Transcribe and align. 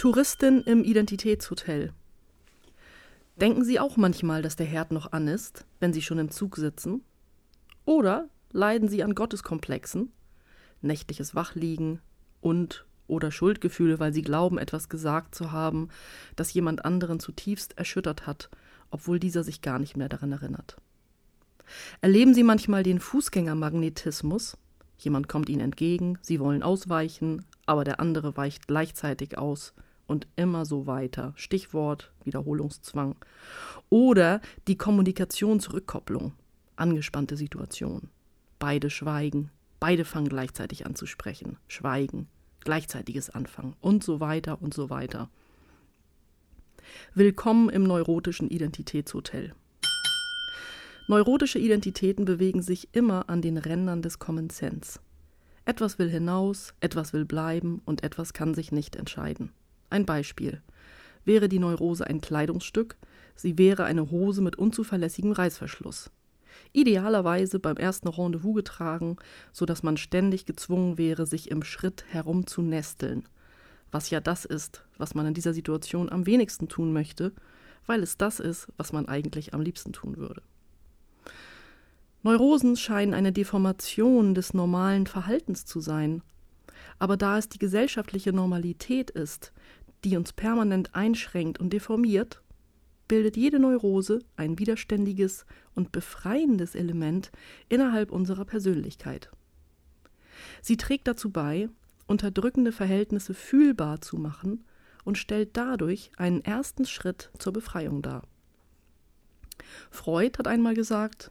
Touristin 0.00 0.62
im 0.62 0.82
Identitätshotel. 0.82 1.92
Denken 3.36 3.64
Sie 3.66 3.78
auch 3.78 3.98
manchmal, 3.98 4.40
dass 4.40 4.56
der 4.56 4.64
Herd 4.64 4.92
noch 4.92 5.12
an 5.12 5.28
ist, 5.28 5.66
wenn 5.78 5.92
Sie 5.92 6.00
schon 6.00 6.18
im 6.18 6.30
Zug 6.30 6.56
sitzen? 6.56 7.04
Oder 7.84 8.30
leiden 8.50 8.88
Sie 8.88 9.04
an 9.04 9.14
Gotteskomplexen, 9.14 10.10
nächtliches 10.80 11.34
Wachliegen 11.34 12.00
und 12.40 12.86
oder 13.08 13.30
Schuldgefühle, 13.30 14.00
weil 14.00 14.14
Sie 14.14 14.22
glauben, 14.22 14.56
etwas 14.56 14.88
gesagt 14.88 15.34
zu 15.34 15.52
haben, 15.52 15.90
das 16.34 16.54
jemand 16.54 16.86
anderen 16.86 17.20
zutiefst 17.20 17.76
erschüttert 17.76 18.26
hat, 18.26 18.48
obwohl 18.90 19.20
dieser 19.20 19.44
sich 19.44 19.60
gar 19.60 19.78
nicht 19.78 19.98
mehr 19.98 20.08
daran 20.08 20.32
erinnert? 20.32 20.78
Erleben 22.00 22.32
Sie 22.32 22.42
manchmal 22.42 22.84
den 22.84 23.00
Fußgängermagnetismus? 23.00 24.56
Jemand 24.96 25.28
kommt 25.28 25.50
Ihnen 25.50 25.60
entgegen, 25.60 26.18
Sie 26.22 26.40
wollen 26.40 26.62
ausweichen, 26.62 27.44
aber 27.66 27.84
der 27.84 28.00
andere 28.00 28.38
weicht 28.38 28.66
gleichzeitig 28.66 29.36
aus 29.36 29.74
und 30.10 30.26
immer 30.34 30.66
so 30.66 30.88
weiter. 30.88 31.32
Stichwort 31.36 32.12
Wiederholungszwang. 32.24 33.14
Oder 33.90 34.40
die 34.66 34.76
Kommunikationsrückkopplung. 34.76 36.32
Angespannte 36.74 37.36
Situation. 37.36 38.10
Beide 38.58 38.90
schweigen, 38.90 39.50
beide 39.78 40.04
fangen 40.04 40.28
gleichzeitig 40.28 40.84
an 40.84 40.96
zu 40.96 41.06
sprechen. 41.06 41.58
Schweigen, 41.68 42.26
gleichzeitiges 42.64 43.30
Anfangen 43.30 43.76
und 43.80 44.02
so 44.02 44.18
weiter 44.18 44.60
und 44.60 44.74
so 44.74 44.90
weiter. 44.90 45.30
Willkommen 47.14 47.68
im 47.68 47.84
neurotischen 47.84 48.50
Identitätshotel. 48.50 49.54
Neurotische 51.06 51.60
Identitäten 51.60 52.24
bewegen 52.24 52.62
sich 52.62 52.88
immer 52.92 53.28
an 53.30 53.42
den 53.42 53.58
Rändern 53.58 54.02
des 54.02 54.18
Common 54.18 54.50
Sense. 54.50 54.98
Etwas 55.64 56.00
will 56.00 56.10
hinaus, 56.10 56.74
etwas 56.80 57.12
will 57.12 57.24
bleiben 57.24 57.80
und 57.84 58.02
etwas 58.02 58.32
kann 58.32 58.54
sich 58.54 58.72
nicht 58.72 58.96
entscheiden. 58.96 59.52
Ein 59.90 60.06
Beispiel. 60.06 60.62
Wäre 61.24 61.48
die 61.48 61.58
Neurose 61.58 62.06
ein 62.06 62.20
Kleidungsstück, 62.20 62.96
sie 63.34 63.58
wäre 63.58 63.84
eine 63.84 64.10
Hose 64.10 64.40
mit 64.40 64.56
unzuverlässigem 64.56 65.32
Reißverschluss. 65.32 66.10
Idealerweise 66.72 67.58
beim 67.58 67.76
ersten 67.76 68.08
Rendezvous 68.08 68.54
getragen, 68.54 69.16
so 69.52 69.66
dass 69.66 69.82
man 69.82 69.96
ständig 69.96 70.46
gezwungen 70.46 70.98
wäre, 70.98 71.26
sich 71.26 71.50
im 71.50 71.62
Schritt 71.62 72.04
herumzunesteln. 72.08 73.28
Was 73.90 74.10
ja 74.10 74.20
das 74.20 74.44
ist, 74.44 74.84
was 74.96 75.14
man 75.14 75.26
in 75.26 75.34
dieser 75.34 75.52
Situation 75.52 76.10
am 76.10 76.26
wenigsten 76.26 76.68
tun 76.68 76.92
möchte, 76.92 77.32
weil 77.86 78.02
es 78.02 78.16
das 78.16 78.38
ist, 78.38 78.68
was 78.76 78.92
man 78.92 79.06
eigentlich 79.06 79.52
am 79.52 79.62
liebsten 79.62 79.92
tun 79.92 80.16
würde. 80.16 80.42
Neurosen 82.22 82.76
scheinen 82.76 83.14
eine 83.14 83.32
Deformation 83.32 84.34
des 84.34 84.54
normalen 84.54 85.06
Verhaltens 85.06 85.64
zu 85.64 85.80
sein. 85.80 86.22
Aber 86.98 87.16
da 87.16 87.38
es 87.38 87.48
die 87.48 87.58
gesellschaftliche 87.58 88.32
Normalität 88.32 89.10
ist, 89.10 89.52
die 90.04 90.16
uns 90.16 90.32
permanent 90.32 90.94
einschränkt 90.94 91.60
und 91.60 91.72
deformiert, 91.72 92.42
bildet 93.08 93.36
jede 93.36 93.58
Neurose 93.58 94.20
ein 94.36 94.58
widerständiges 94.58 95.44
und 95.74 95.92
befreiendes 95.92 96.74
Element 96.74 97.32
innerhalb 97.68 98.12
unserer 98.12 98.44
Persönlichkeit. 98.44 99.30
Sie 100.62 100.76
trägt 100.76 101.08
dazu 101.08 101.30
bei, 101.30 101.68
unterdrückende 102.06 102.72
Verhältnisse 102.72 103.34
fühlbar 103.34 104.00
zu 104.00 104.16
machen 104.16 104.64
und 105.04 105.18
stellt 105.18 105.56
dadurch 105.56 106.12
einen 106.16 106.44
ersten 106.44 106.86
Schritt 106.86 107.30
zur 107.38 107.52
Befreiung 107.52 108.02
dar. 108.02 108.22
Freud 109.90 110.38
hat 110.38 110.46
einmal 110.46 110.74
gesagt, 110.74 111.30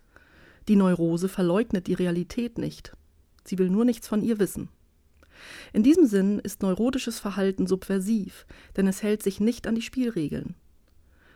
die 0.67 0.75
Neurose 0.75 1.29
verleugnet 1.29 1.87
die 1.87 1.93
Realität 1.93 2.57
nicht. 2.57 2.93
Sie 3.43 3.57
will 3.57 3.69
nur 3.69 3.85
nichts 3.85 4.07
von 4.07 4.21
ihr 4.21 4.37
wissen. 4.39 4.69
In 5.73 5.83
diesem 5.83 6.05
Sinn 6.05 6.39
ist 6.39 6.61
neurotisches 6.61 7.19
Verhalten 7.19 7.67
subversiv, 7.67 8.45
denn 8.77 8.87
es 8.87 9.03
hält 9.03 9.23
sich 9.23 9.39
nicht 9.39 9.67
an 9.67 9.75
die 9.75 9.81
Spielregeln. 9.81 10.55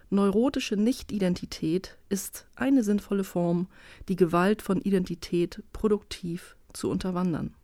Neurotische 0.09 0.77
Nichtidentität 0.77 1.97
ist 2.09 2.47
eine 2.55 2.83
sinnvolle 2.83 3.23
Form, 3.23 3.67
die 4.09 4.15
Gewalt 4.15 4.61
von 4.61 4.81
Identität 4.81 5.63
produktiv 5.73 6.55
zu 6.71 6.89
unterwandern. 6.89 7.55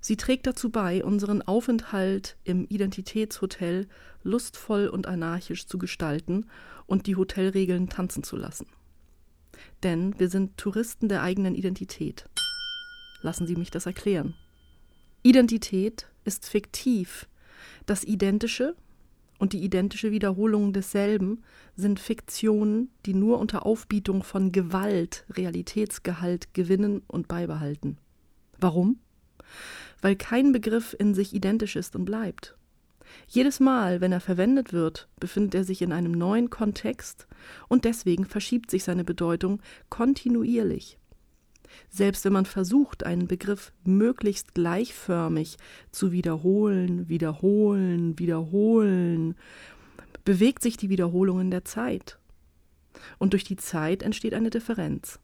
Sie 0.00 0.16
trägt 0.16 0.46
dazu 0.46 0.70
bei, 0.70 1.04
unseren 1.04 1.42
Aufenthalt 1.42 2.36
im 2.44 2.66
Identitätshotel 2.68 3.86
lustvoll 4.22 4.88
und 4.88 5.06
anarchisch 5.06 5.66
zu 5.66 5.76
gestalten 5.76 6.46
und 6.86 7.06
die 7.06 7.16
Hotelregeln 7.16 7.88
tanzen 7.88 8.22
zu 8.22 8.36
lassen 8.36 8.66
denn 9.82 10.18
wir 10.18 10.28
sind 10.28 10.56
Touristen 10.56 11.08
der 11.08 11.22
eigenen 11.22 11.54
Identität. 11.54 12.28
Lassen 13.22 13.46
Sie 13.46 13.56
mich 13.56 13.70
das 13.70 13.86
erklären. 13.86 14.34
Identität 15.22 16.08
ist 16.24 16.48
fiktiv. 16.48 17.28
Das 17.84 18.04
Identische 18.04 18.74
und 19.38 19.52
die 19.52 19.62
identische 19.62 20.12
Wiederholung 20.12 20.72
desselben 20.72 21.42
sind 21.76 22.00
Fiktionen, 22.00 22.90
die 23.04 23.14
nur 23.14 23.38
unter 23.38 23.66
Aufbietung 23.66 24.22
von 24.22 24.52
Gewalt 24.52 25.24
Realitätsgehalt 25.30 26.54
gewinnen 26.54 27.02
und 27.06 27.28
beibehalten. 27.28 27.98
Warum? 28.58 28.98
Weil 30.00 30.16
kein 30.16 30.52
Begriff 30.52 30.96
in 30.98 31.14
sich 31.14 31.34
identisch 31.34 31.76
ist 31.76 31.96
und 31.96 32.04
bleibt. 32.06 32.56
Jedes 33.28 33.60
Mal, 33.60 34.00
wenn 34.00 34.12
er 34.12 34.20
verwendet 34.20 34.72
wird, 34.72 35.08
befindet 35.18 35.54
er 35.54 35.64
sich 35.64 35.82
in 35.82 35.92
einem 35.92 36.12
neuen 36.12 36.48
Kontext 36.48 37.26
und 37.68 37.84
deswegen 37.84 38.24
verschiebt 38.24 38.70
sich 38.70 38.84
seine 38.84 39.04
Bedeutung 39.04 39.60
kontinuierlich. 39.88 40.98
Selbst 41.88 42.24
wenn 42.24 42.32
man 42.32 42.46
versucht, 42.46 43.04
einen 43.04 43.26
Begriff 43.26 43.72
möglichst 43.84 44.54
gleichförmig 44.54 45.56
zu 45.90 46.12
wiederholen, 46.12 47.08
wiederholen, 47.08 48.18
wiederholen, 48.18 49.34
bewegt 50.24 50.62
sich 50.62 50.76
die 50.76 50.90
Wiederholung 50.90 51.40
in 51.40 51.50
der 51.50 51.64
Zeit. 51.64 52.18
Und 53.18 53.32
durch 53.32 53.44
die 53.44 53.56
Zeit 53.56 54.02
entsteht 54.02 54.34
eine 54.34 54.50
Differenz. 54.50 55.18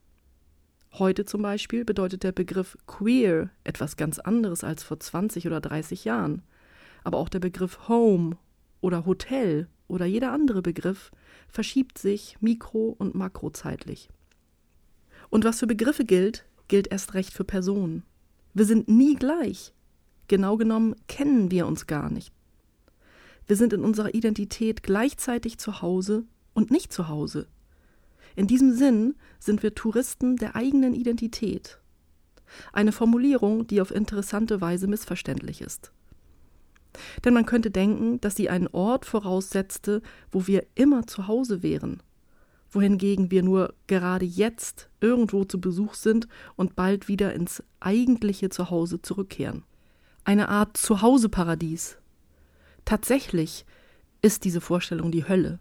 Heute 0.93 1.25
zum 1.25 1.43
Beispiel 1.43 1.85
bedeutet 1.85 2.23
der 2.23 2.33
Begriff 2.33 2.79
queer 2.87 3.51
etwas 3.65 3.97
ganz 3.97 4.19
anderes 4.19 4.65
als 4.65 4.83
vor 4.83 4.99
20 4.99 5.47
oder 5.47 5.61
30 5.61 6.05
Jahren 6.05 6.43
aber 7.07 7.19
auch 7.19 7.29
der 7.29 7.39
Begriff 7.39 7.87
Home 7.89 8.37
oder 8.81 9.07
Hotel 9.07 9.69
oder 9.87 10.07
jeder 10.07 10.33
andere 10.33 10.61
Begriff 10.61 11.13
verschiebt 11.49 11.99
sich 11.99 12.37
mikro- 12.41 12.97
und 12.99 13.15
makrozeitlich. 13.15 14.09
Und 15.31 15.45
was 15.45 15.61
für 15.61 15.67
Begriffe 15.67 16.05
gilt, 16.05 16.47
gilt 16.69 16.89
erst 16.89 17.15
recht 17.15 17.33
für 17.33 17.45
Personen. 17.45 18.03
Wir 18.55 18.65
sind 18.65 18.89
nie 18.89 19.17
gleich. 19.17 19.73
Genau 20.29 20.57
genommen 20.57 20.97
kennen 21.09 21.51
wir 21.51 21.67
uns 21.67 21.87
gar 21.87 22.11
nicht. 22.11 22.33
Wir 23.47 23.57
sind 23.57 23.73
in 23.73 23.85
unserer 23.85 24.15
Identität 24.15 24.83
gleichzeitig 24.83 25.59
zu 25.59 25.81
Hause 25.83 26.25
und 26.53 26.71
nicht 26.71 26.93
zu 26.93 27.09
Hause. 27.09 27.47
In 28.35 28.47
diesem 28.47 28.73
Sinn 28.73 29.15
sind 29.39 29.63
wir 29.63 29.75
Touristen 29.75 30.37
der 30.37 30.57
eigenen 30.57 30.95
Identität. 30.95 31.79
Eine 32.73 32.93
Formulierung, 32.93 33.67
die 33.67 33.81
auf 33.81 33.91
interessante 33.91 34.61
Weise 34.61 34.87
missverständlich 34.87 35.61
ist. 35.61 35.93
Denn 37.25 37.35
man 37.35 37.47
könnte 37.47 37.71
denken, 37.71 38.21
dass 38.21 38.37
sie 38.37 38.49
einen 38.49 38.69
Ort 38.69 39.05
voraussetzte, 39.05 40.03
wo 40.31 40.47
wir 40.47 40.67
immer 40.75 41.07
zu 41.07 41.29
Hause 41.29 41.63
wären, 41.63 42.03
wohingegen 42.77 43.31
wir 43.31 43.43
nur 43.43 43.75
gerade 43.87 44.27
jetzt 44.27 44.91
irgendwo 45.01 45.45
zu 45.45 45.61
Besuch 45.61 45.95
sind 45.95 46.29
und 46.57 46.77
bald 46.77 47.09
wieder 47.09 47.33
ins 47.33 47.63
eigentliche 47.81 48.51
Zuhause 48.51 49.01
zurückkehren. 49.01 49.65
Eine 50.25 50.51
Art 50.51 50.77
Zuhauseparadies. 50.77 51.97
Tatsächlich 52.85 53.65
ist 54.21 54.45
diese 54.45 54.61
Vorstellung 54.61 55.11
die 55.11 55.27
Hölle. 55.27 55.59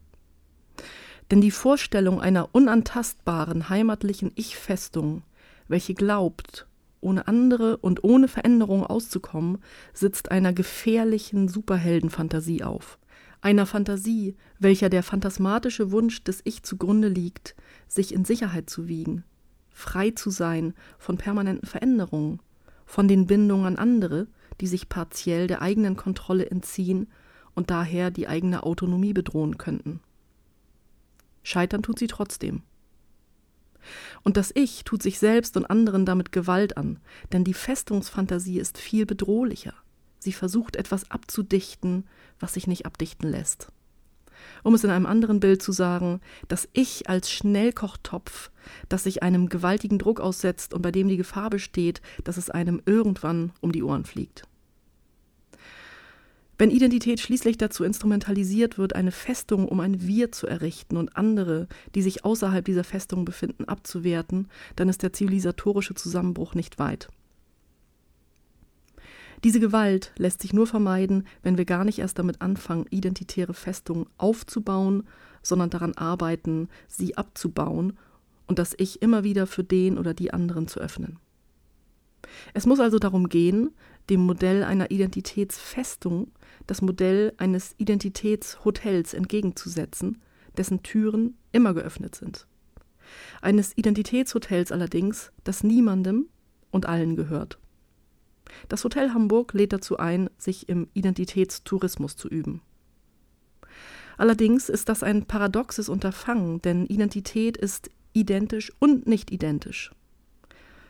Denn 1.31 1.39
die 1.39 1.51
Vorstellung 1.51 2.19
einer 2.19 2.53
unantastbaren 2.53 3.69
heimatlichen 3.69 4.33
Ich-Festung, 4.35 5.23
welche 5.69 5.93
glaubt, 5.93 6.67
ohne 6.99 7.29
andere 7.29 7.77
und 7.77 8.03
ohne 8.03 8.27
Veränderung 8.27 8.85
auszukommen, 8.85 9.59
sitzt 9.93 10.31
einer 10.31 10.51
gefährlichen 10.51 11.47
Superheldenfantasie 11.47 12.63
auf. 12.63 13.00
Einer 13.45 13.68
Fantasie, 13.68 14.36
welcher 14.57 14.89
der 14.89 15.03
phantasmatische 15.03 15.92
Wunsch 15.92 16.24
des 16.24 16.42
Ich 16.45 16.63
zugrunde 16.63 17.09
liegt, 17.09 17.56
sich 17.88 18.12
in 18.12 18.25
Sicherheit 18.25 18.71
zu 18.71 18.88
wiegen, 18.88 19.24
frei 19.69 20.09
zu 20.09 20.31
sein 20.31 20.74
von 20.97 21.18
permanenten 21.18 21.68
Veränderungen, 21.68 22.39
von 22.88 23.07
den 23.07 23.27
Bindungen 23.27 23.68
an 23.68 23.75
andere, 23.75 24.25
die 24.62 24.65
sich 24.65 24.89
partiell 24.89 25.45
der 25.45 25.62
eigenen 25.62 25.95
Kontrolle 25.95 26.50
entziehen 26.50 27.07
und 27.53 27.69
daher 27.69 28.09
die 28.09 28.27
eigene 28.27 28.63
Autonomie 28.63 29.13
bedrohen 29.13 29.59
könnten. 29.59 30.00
Scheitern 31.44 31.83
tut 31.83 32.00
sie 32.00 32.07
trotzdem. 32.07 32.63
Und 34.24 34.38
das 34.38 34.50
Ich 34.56 34.86
tut 34.86 35.03
sich 35.03 35.19
selbst 35.19 35.56
und 35.56 35.68
anderen 35.68 36.07
damit 36.07 36.31
Gewalt 36.31 36.77
an, 36.77 36.97
denn 37.31 37.44
die 37.44 37.53
Festungsfantasie 37.53 38.57
ist 38.57 38.80
viel 38.80 39.06
bedrohlicher. 39.06 39.75
Sie 40.25 40.33
versucht 40.33 40.75
etwas 40.75 41.12
abzudichten, 41.12 42.04
was 42.39 42.56
sich 42.56 42.66
nicht 42.66 42.88
abdichten 42.88 43.30
lässt. 43.30 43.68
Um 44.63 44.74
es 44.74 44.83
in 44.83 44.89
einem 44.89 45.06
anderen 45.06 45.39
Bild 45.39 45.62
zu 45.62 45.72
sagen, 45.72 46.19
das 46.48 46.68
Ich 46.74 47.07
als 47.07 47.31
Schnellkochtopf, 47.31 48.50
das 48.89 49.04
sich 49.04 49.22
einem 49.22 49.50
gewaltigen 49.50 50.00
Druck 50.00 50.19
aussetzt 50.19 50.74
und 50.74 50.81
bei 50.81 50.92
dem 50.92 51.07
die 51.07 51.18
Gefahr 51.18 51.51
besteht, 51.51 52.01
dass 52.24 52.38
es 52.38 52.50
einem 52.50 52.81
irgendwann 52.88 53.51
um 53.62 53.72
die 53.72 53.83
Ohren 53.83 54.04
fliegt. 54.04 54.48
Wenn 56.57 56.71
Identität 56.71 57.19
schließlich 57.19 57.60
dazu 57.60 57.83
instrumentalisiert 57.83 58.80
wird, 58.80 58.95
eine 58.95 59.12
Festung 59.12 59.68
um 59.68 59.80
ein 59.80 60.07
Wir 60.07 60.31
zu 60.31 60.48
errichten 60.48 60.98
und 60.98 61.16
andere, 61.16 61.68
die 61.94 62.01
sich 62.01 62.25
außerhalb 62.25 62.66
dieser 62.66 62.83
Festung 62.83 63.25
befinden, 63.25 63.66
abzuwerten, 63.66 64.48
dann 64.75 64.89
ist 64.89 65.04
der 65.04 65.13
zivilisatorische 65.13 65.94
Zusammenbruch 65.94 66.56
nicht 66.56 66.80
weit. 66.80 67.10
Diese 69.45 69.59
Gewalt 69.59 70.12
lässt 70.18 70.42
sich 70.42 70.53
nur 70.53 70.65
vermeiden, 70.65 71.27
wenn 71.44 71.56
wir 71.56 71.65
gar 71.65 71.86
nicht 71.86 72.00
erst 72.00 72.18
damit 72.18 72.42
anfangen, 72.42 72.88
identitäre 72.89 73.53
Festungen 73.53 74.07
aufzubauen, 74.18 75.03
sondern 75.44 75.69
daran 75.69 75.94
arbeiten, 75.94 76.68
sie 76.88 77.15
abzubauen 77.15 77.95
und 78.47 78.57
das 78.57 78.74
Ich 78.80 79.03
immer 79.03 79.24
wieder 79.24 79.45
für 79.45 79.63
den 79.63 80.00
oder 80.00 80.15
die 80.15 80.33
anderen 80.33 80.68
zu 80.68 80.80
öffnen. 80.80 81.19
Es 82.56 82.65
muss 82.65 82.80
also 82.80 82.97
darum 82.97 83.30
gehen, 83.30 83.69
dem 84.09 84.21
Modell 84.21 84.63
einer 84.63 84.89
Identitätsfestung 84.89 86.31
das 86.65 86.81
Modell 86.81 87.31
eines 87.38 87.75
Identitätshotels 87.77 89.13
entgegenzusetzen, 89.13 90.24
dessen 90.57 90.81
Türen 90.81 91.38
immer 91.51 91.75
geöffnet 91.75 92.15
sind. 92.15 92.47
Eines 93.44 93.77
Identitätshotels 93.77 94.71
allerdings, 94.71 95.31
das 95.44 95.63
niemandem 95.63 96.30
und 96.71 96.88
allen 96.88 97.15
gehört. 97.15 97.59
Das 98.69 98.84
Hotel 98.84 99.13
Hamburg 99.13 99.54
lädt 99.54 99.74
dazu 99.74 99.98
ein, 99.98 100.30
sich 100.38 100.69
im 100.69 100.88
Identitätstourismus 100.94 102.16
zu 102.16 102.28
üben. 102.28 102.62
Allerdings 104.18 104.69
ist 104.69 104.90
das 104.90 105.04
ein 105.04 105.25
paradoxes 105.25 105.90
Unterfangen, 105.90 106.62
denn 106.62 106.86
Identität 106.86 107.57
ist 107.57 107.90
identisch 108.13 108.72
und 108.80 109.07
nicht 109.07 109.31
identisch. 109.31 109.92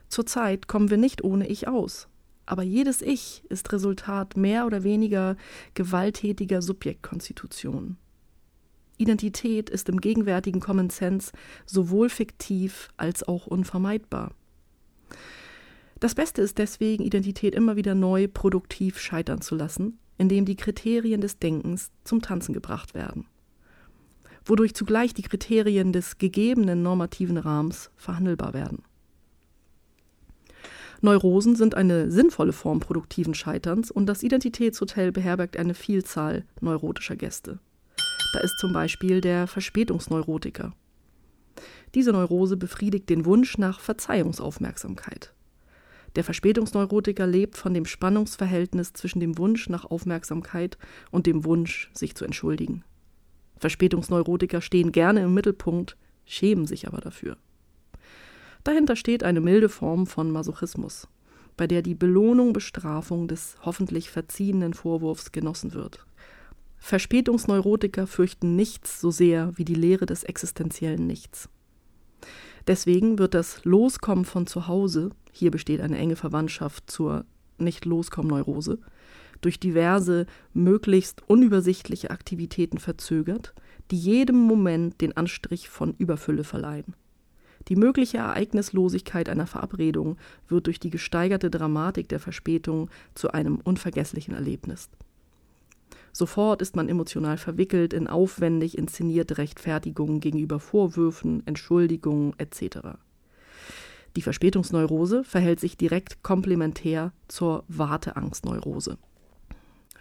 Zurzeit 0.10 0.68
kommen 0.68 0.90
wir 0.90 0.98
nicht 0.98 1.24
ohne 1.24 1.48
Ich 1.48 1.68
aus, 1.68 2.08
aber 2.46 2.64
jedes 2.64 3.02
Ich 3.02 3.44
ist 3.50 3.74
Resultat 3.74 4.38
mehr 4.38 4.66
oder 4.66 4.84
weniger 4.84 5.36
gewalttätiger 5.74 6.62
Subjektkonstitution. 6.62 7.98
Identität 8.98 9.70
ist 9.70 9.90
im 9.90 10.00
gegenwärtigen 10.00 10.62
Common 10.62 10.90
Sense 10.90 11.32
sowohl 11.66 12.10
fiktiv 12.10 12.90
als 12.98 13.28
auch 13.28 13.48
unvermeidbar. 13.48 14.32
Das 16.06 16.14
Beste 16.14 16.44
ist 16.44 16.60
deswegen, 16.60 17.04
Identität 17.04 17.56
immer 17.56 17.78
wieder 17.78 17.96
neu 17.96 18.28
produktiv 18.28 19.00
scheitern 19.00 19.42
zu 19.42 19.56
lassen, 19.56 19.98
indem 20.20 20.46
die 20.46 20.56
Kriterien 20.56 21.20
des 21.20 21.40
Denkens 21.40 21.90
zum 22.04 22.22
Tanzen 22.22 22.54
gebracht 22.54 22.94
werden, 22.94 23.26
wodurch 24.46 24.76
zugleich 24.76 25.16
die 25.16 25.24
Kriterien 25.24 25.94
des 25.94 26.20
gegebenen 26.20 26.84
normativen 26.84 27.38
Rahmens 27.38 27.90
verhandelbar 27.96 28.54
werden. 28.54 28.84
Neurosen 31.02 31.56
sind 31.56 31.74
eine 31.74 32.12
sinnvolle 32.12 32.54
Form 32.54 32.82
produktiven 32.82 33.34
Scheiterns 33.34 33.90
und 33.90 34.06
das 34.06 34.22
Identitätshotel 34.22 35.12
beherbergt 35.12 35.58
eine 35.58 35.74
Vielzahl 35.74 36.46
neurotischer 36.62 37.16
Gäste. 37.16 37.58
Da 38.34 38.42
ist 38.42 38.60
zum 38.60 38.74
Beispiel 38.74 39.22
der 39.22 39.48
Verspätungsneurotiker. 39.48 40.72
Diese 41.96 42.12
Neurose 42.12 42.58
befriedigt 42.58 43.10
den 43.10 43.26
Wunsch 43.26 43.58
nach 43.58 43.80
Verzeihungsaufmerksamkeit. 43.80 45.32
Der 46.16 46.24
Verspätungsneurotiker 46.24 47.28
lebt 47.28 47.58
von 47.58 47.74
dem 47.74 47.86
Spannungsverhältnis 47.86 48.94
zwischen 48.94 49.20
dem 49.20 49.38
Wunsch 49.38 49.68
nach 49.68 49.86
Aufmerksamkeit 49.86 50.78
und 51.12 51.26
dem 51.26 51.44
Wunsch, 51.44 51.92
sich 51.94 52.16
zu 52.16 52.24
entschuldigen. 52.24 52.84
Verspätungsneurotiker 53.58 54.62
stehen 54.62 54.92
gerne 54.92 55.24
im 55.24 55.34
Mittelpunkt, 55.34 55.98
schämen 56.26 56.68
sich 56.68 56.88
aber 56.88 57.02
dafür. 57.02 57.38
Dahinter 58.64 58.96
steht 58.96 59.24
eine 59.24 59.42
milde 59.42 59.70
Form 59.70 60.08
von 60.08 60.32
Masochismus, 60.32 61.08
bei 61.58 61.68
der 61.68 61.82
die 61.82 61.96
Belohnung 61.96 62.54
Bestrafung 62.54 63.28
des 63.28 63.58
hoffentlich 63.62 64.10
verziehenen 64.10 64.74
Vorwurfs 64.74 65.32
genossen 65.32 65.74
wird. 65.74 66.06
Verspätungsneurotiker 66.78 68.08
fürchten 68.08 68.56
nichts 68.56 69.02
so 69.02 69.12
sehr 69.12 69.52
wie 69.58 69.66
die 69.66 69.76
Lehre 69.76 70.06
des 70.06 70.24
existenziellen 70.24 71.08
Nichts. 71.08 71.50
Deswegen 72.68 73.20
wird 73.20 73.34
das 73.34 73.64
Loskommen 73.64 74.26
von 74.26 74.48
zu 74.48 74.68
Hause, 74.68 75.12
hier 75.32 75.52
besteht 75.52 75.82
eine 75.82 75.98
enge 75.98 76.16
Verwandtschaft 76.16 76.90
zur 76.90 77.26
Nicht-Loskommen-Neurose, 77.58 78.80
durch 79.42 79.60
diverse, 79.60 80.26
möglichst 80.54 81.22
unübersichtliche 81.30 82.10
Aktivitäten 82.10 82.80
verzögert, 82.80 83.54
die 83.92 83.98
jedem 83.98 84.38
Moment 84.38 85.02
den 85.02 85.16
Anstrich 85.16 85.70
von 85.70 85.94
Überfülle 85.98 86.44
verleihen. 86.44 86.96
Die 87.68 87.76
mögliche 87.76 88.18
Ereignislosigkeit 88.18 89.30
einer 89.30 89.48
Verabredung 89.48 90.18
wird 90.48 90.68
durch 90.68 90.80
die 90.80 90.90
gesteigerte 90.90 91.50
Dramatik 91.50 92.10
der 92.10 92.20
Verspätung 92.20 92.90
zu 93.16 93.32
einem 93.32 93.58
unvergesslichen 93.64 94.34
Erlebnis. 94.34 94.90
Sofort 96.18 96.62
ist 96.62 96.78
man 96.78 96.88
emotional 96.88 97.36
verwickelt 97.36 97.92
in 97.92 98.08
aufwendig 98.08 98.78
inszenierte 98.78 99.38
Rechtfertigungen 99.38 100.22
gegenüber 100.22 100.62
Vorwürfen, 100.62 101.46
Entschuldigungen 101.46 102.32
etc. 102.38 102.96
Die 104.16 104.22
Verspätungsneurose 104.22 105.26
verhält 105.26 105.60
sich 105.60 105.76
direkt 105.76 106.24
komplementär 106.24 107.12
zur 107.28 107.66
Warteangstneurose. 107.68 108.98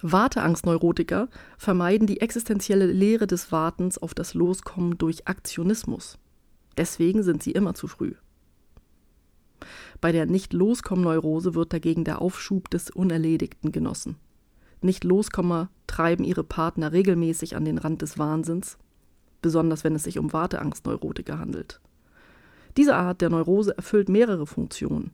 Warteangstneurotiker 0.02 1.26
vermeiden 1.58 2.06
die 2.06 2.20
existenzielle 2.20 2.86
Lehre 2.86 3.26
des 3.26 3.50
Wartens 3.50 3.98
auf 3.98 4.14
das 4.14 4.34
Loskommen 4.34 4.96
durch 4.96 5.26
Aktionismus. 5.26 6.16
Deswegen 6.76 7.24
sind 7.24 7.42
sie 7.42 7.50
immer 7.50 7.74
zu 7.74 7.88
früh. 7.88 8.12
Bei 10.00 10.12
der 10.12 10.26
Nicht-Loskommen-Neurose 10.26 11.56
wird 11.56 11.72
dagegen 11.72 12.04
der 12.04 12.22
Aufschub 12.22 12.70
des 12.70 12.90
Unerledigten 12.90 13.72
genossen. 13.72 14.14
Nicht-Loskommer 14.84 15.70
treiben 15.86 16.24
ihre 16.24 16.44
Partner 16.44 16.92
regelmäßig 16.92 17.56
an 17.56 17.64
den 17.64 17.78
Rand 17.78 18.02
des 18.02 18.18
Wahnsinns, 18.18 18.78
besonders 19.42 19.82
wenn 19.82 19.94
es 19.94 20.04
sich 20.04 20.18
um 20.18 20.32
Warteangstneurotiker 20.32 21.38
handelt. 21.38 21.80
Diese 22.76 22.94
Art 22.94 23.20
der 23.20 23.30
Neurose 23.30 23.76
erfüllt 23.76 24.08
mehrere 24.08 24.46
Funktionen. 24.46 25.12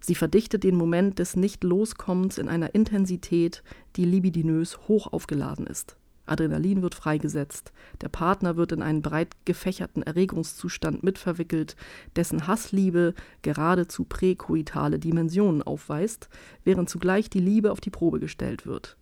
Sie 0.00 0.14
verdichtet 0.14 0.64
den 0.64 0.76
Moment 0.76 1.18
des 1.18 1.36
Nicht-Loskommens 1.36 2.38
in 2.38 2.48
einer 2.48 2.74
Intensität, 2.74 3.62
die 3.96 4.04
libidinös 4.04 4.88
hoch 4.88 5.12
aufgeladen 5.12 5.66
ist. 5.66 5.96
Adrenalin 6.26 6.82
wird 6.82 6.94
freigesetzt, 6.94 7.72
der 8.00 8.08
Partner 8.08 8.56
wird 8.56 8.72
in 8.72 8.82
einen 8.82 9.02
breit 9.02 9.34
gefächerten 9.44 10.02
Erregungszustand 10.02 11.02
mitverwickelt, 11.02 11.76
dessen 12.14 12.46
Hassliebe 12.46 13.14
geradezu 13.42 14.04
präkoitale 14.04 14.98
Dimensionen 14.98 15.62
aufweist, 15.62 16.28
während 16.64 16.88
zugleich 16.88 17.28
die 17.28 17.40
Liebe 17.40 17.72
auf 17.72 17.80
die 17.80 17.90
Probe 17.90 18.20
gestellt 18.20 18.66
wird. 18.66 18.96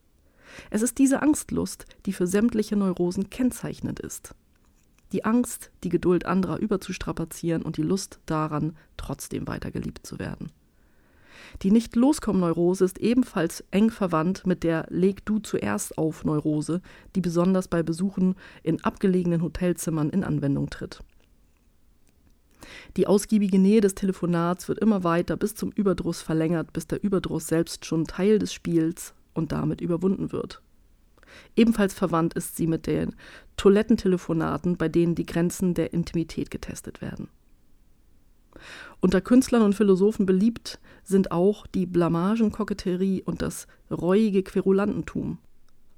Es 0.71 0.83
ist 0.83 0.99
diese 0.99 1.23
Angstlust, 1.23 1.87
die 2.07 2.13
für 2.13 2.27
sämtliche 2.27 2.77
Neurosen 2.77 3.31
kennzeichnend 3.31 4.01
ist. 4.01 4.35
Die 5.13 5.25
Angst, 5.25 5.71
die 5.85 5.89
Geduld 5.89 6.25
anderer 6.25 6.59
überzustrapazieren 6.59 7.63
und 7.63 7.77
die 7.77 7.83
Lust 7.83 8.21
daran, 8.27 8.77
trotzdem 8.97 9.47
weiter 9.47 9.71
geliebt 9.71 10.07
zu 10.07 10.19
werden. 10.19 10.51
Die 11.63 11.71
Nicht-Loskommen-Neurose 11.71 12.85
ist 12.85 12.99
ebenfalls 12.99 13.65
eng 13.71 13.91
verwandt 13.91 14.47
mit 14.47 14.63
der 14.63 14.87
Leg 14.91 15.25
du 15.25 15.39
zuerst 15.39 15.99
auf 15.99 16.25
Neurose, 16.25 16.81
die 17.15 17.21
besonders 17.21 17.69
bei 17.69 17.83
Besuchen 17.83 18.35
in 18.63 18.83
abgelegenen 18.83 19.43
Hotelzimmern 19.43 20.11
in 20.11 20.25
Anwendung 20.25 20.71
tritt. 20.71 21.03
Die 22.97 23.07
ausgiebige 23.07 23.59
Nähe 23.59 23.81
des 23.81 23.95
Telefonats 23.95 24.69
wird 24.69 24.79
immer 24.79 25.05
weiter 25.05 25.37
bis 25.37 25.55
zum 25.55 25.71
Überdruss 25.71 26.23
verlängert, 26.23 26.73
bis 26.73 26.87
der 26.87 27.03
Überdruss 27.03 27.47
selbst 27.47 27.85
schon 27.85 28.07
Teil 28.07 28.39
des 28.39 28.53
Spiels 28.53 29.15
und 29.35 29.53
damit 29.53 29.81
überwunden 29.81 30.33
wird. 30.33 30.63
Ebenfalls 31.57 31.95
verwandt 31.95 32.35
ist 32.35 32.57
sie 32.57 32.67
mit 32.67 32.87
den 32.87 33.15
Toilettentelefonaten, 33.57 34.77
bei 34.77 34.89
denen 34.89 35.15
die 35.15 35.27
Grenzen 35.27 35.75
der 35.75 35.93
Intimität 35.93 36.51
getestet 36.51 37.01
werden. 37.01 37.29
Unter 39.01 39.21
Künstlern 39.21 39.63
und 39.63 39.75
Philosophen 39.75 40.27
beliebt 40.27 40.81
sind 41.05 41.33
auch 41.33 41.67
die 41.67 41.87
Blamagenkoketterie 41.87 43.23
und 43.23 43.43
das 43.43 43.67
reuige 43.91 44.43
Querulantentum. 44.43 45.39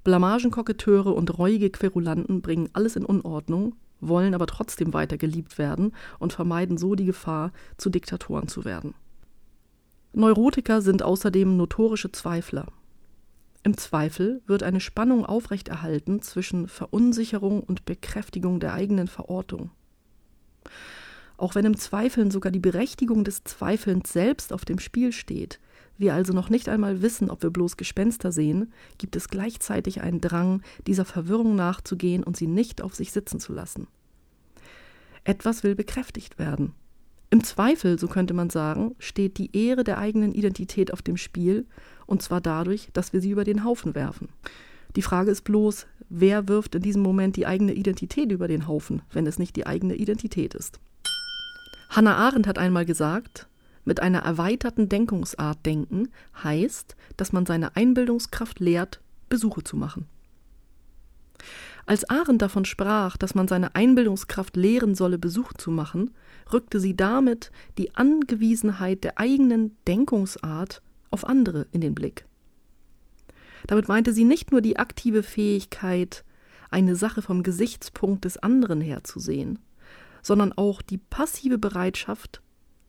Blamagenkoketteure 0.04 1.14
und 1.14 1.38
reuige 1.38 1.70
Querulanten 1.70 2.42
bringen 2.42 2.68
alles 2.72 2.96
in 2.96 3.04
Unordnung, 3.04 3.76
wollen 4.00 4.34
aber 4.34 4.46
trotzdem 4.46 4.92
weiter 4.92 5.16
geliebt 5.16 5.58
werden 5.58 5.92
und 6.18 6.32
vermeiden 6.32 6.76
so 6.76 6.94
die 6.94 7.04
Gefahr, 7.04 7.52
zu 7.76 7.88
Diktatoren 7.88 8.48
zu 8.48 8.64
werden. 8.64 8.94
Neurotiker 10.12 10.82
sind 10.82 11.02
außerdem 11.02 11.56
notorische 11.56 12.12
Zweifler. 12.12 12.66
Im 13.62 13.76
Zweifel 13.76 14.42
wird 14.46 14.64
eine 14.64 14.80
Spannung 14.80 15.24
aufrechterhalten 15.24 16.20
zwischen 16.20 16.66
Verunsicherung 16.66 17.62
und 17.62 17.84
Bekräftigung 17.84 18.58
der 18.58 18.74
eigenen 18.74 19.06
Verortung. 19.06 19.70
Auch 21.42 21.56
wenn 21.56 21.64
im 21.64 21.76
Zweifeln 21.76 22.30
sogar 22.30 22.52
die 22.52 22.60
Berechtigung 22.60 23.24
des 23.24 23.42
Zweifelns 23.42 24.12
selbst 24.12 24.52
auf 24.52 24.64
dem 24.64 24.78
Spiel 24.78 25.10
steht, 25.10 25.58
wir 25.98 26.14
also 26.14 26.32
noch 26.32 26.50
nicht 26.50 26.68
einmal 26.68 27.02
wissen, 27.02 27.30
ob 27.30 27.42
wir 27.42 27.50
bloß 27.50 27.76
Gespenster 27.76 28.30
sehen, 28.30 28.72
gibt 28.96 29.16
es 29.16 29.26
gleichzeitig 29.26 30.02
einen 30.02 30.20
Drang, 30.20 30.62
dieser 30.86 31.04
Verwirrung 31.04 31.56
nachzugehen 31.56 32.22
und 32.22 32.36
sie 32.36 32.46
nicht 32.46 32.80
auf 32.80 32.94
sich 32.94 33.10
sitzen 33.10 33.40
zu 33.40 33.52
lassen. 33.52 33.88
Etwas 35.24 35.64
will 35.64 35.74
bekräftigt 35.74 36.38
werden. 36.38 36.74
Im 37.30 37.42
Zweifel, 37.42 37.98
so 37.98 38.06
könnte 38.06 38.34
man 38.34 38.48
sagen, 38.48 38.94
steht 39.00 39.36
die 39.36 39.50
Ehre 39.52 39.82
der 39.82 39.98
eigenen 39.98 40.30
Identität 40.30 40.92
auf 40.92 41.02
dem 41.02 41.16
Spiel, 41.16 41.66
und 42.06 42.22
zwar 42.22 42.40
dadurch, 42.40 42.90
dass 42.92 43.12
wir 43.12 43.20
sie 43.20 43.30
über 43.30 43.42
den 43.42 43.64
Haufen 43.64 43.96
werfen. 43.96 44.28
Die 44.94 45.02
Frage 45.02 45.32
ist 45.32 45.42
bloß, 45.42 45.88
wer 46.08 46.46
wirft 46.46 46.76
in 46.76 46.82
diesem 46.82 47.02
Moment 47.02 47.34
die 47.34 47.48
eigene 47.48 47.72
Identität 47.72 48.30
über 48.30 48.46
den 48.46 48.68
Haufen, 48.68 49.02
wenn 49.10 49.26
es 49.26 49.40
nicht 49.40 49.56
die 49.56 49.66
eigene 49.66 49.96
Identität 49.96 50.54
ist. 50.54 50.78
Hannah 51.92 52.16
Arendt 52.16 52.46
hat 52.46 52.56
einmal 52.56 52.86
gesagt, 52.86 53.48
mit 53.84 54.00
einer 54.00 54.20
erweiterten 54.20 54.88
Denkungsart 54.88 55.66
denken 55.66 56.08
heißt, 56.42 56.96
dass 57.18 57.34
man 57.34 57.44
seine 57.44 57.76
Einbildungskraft 57.76 58.60
lehrt, 58.60 59.02
Besuche 59.28 59.62
zu 59.62 59.76
machen. 59.76 60.06
Als 61.84 62.08
Arendt 62.08 62.40
davon 62.40 62.64
sprach, 62.64 63.18
dass 63.18 63.34
man 63.34 63.46
seine 63.46 63.74
Einbildungskraft 63.74 64.56
lehren 64.56 64.94
solle, 64.94 65.18
Besuch 65.18 65.52
zu 65.52 65.70
machen, 65.70 66.12
rückte 66.50 66.80
sie 66.80 66.96
damit 66.96 67.52
die 67.76 67.94
Angewiesenheit 67.94 69.04
der 69.04 69.18
eigenen 69.18 69.76
Denkungsart 69.86 70.80
auf 71.10 71.26
andere 71.26 71.66
in 71.72 71.82
den 71.82 71.94
Blick. 71.94 72.24
Damit 73.66 73.88
meinte 73.88 74.14
sie 74.14 74.24
nicht 74.24 74.50
nur 74.50 74.62
die 74.62 74.78
aktive 74.78 75.22
Fähigkeit, 75.22 76.24
eine 76.70 76.96
Sache 76.96 77.20
vom 77.20 77.42
Gesichtspunkt 77.42 78.24
des 78.24 78.38
anderen 78.38 78.80
her 78.80 79.04
zu 79.04 79.20
sehen, 79.20 79.58
sondern 80.22 80.52
auch 80.52 80.80
die 80.82 80.98
passive 80.98 81.58
Bereitschaft, 81.58 82.40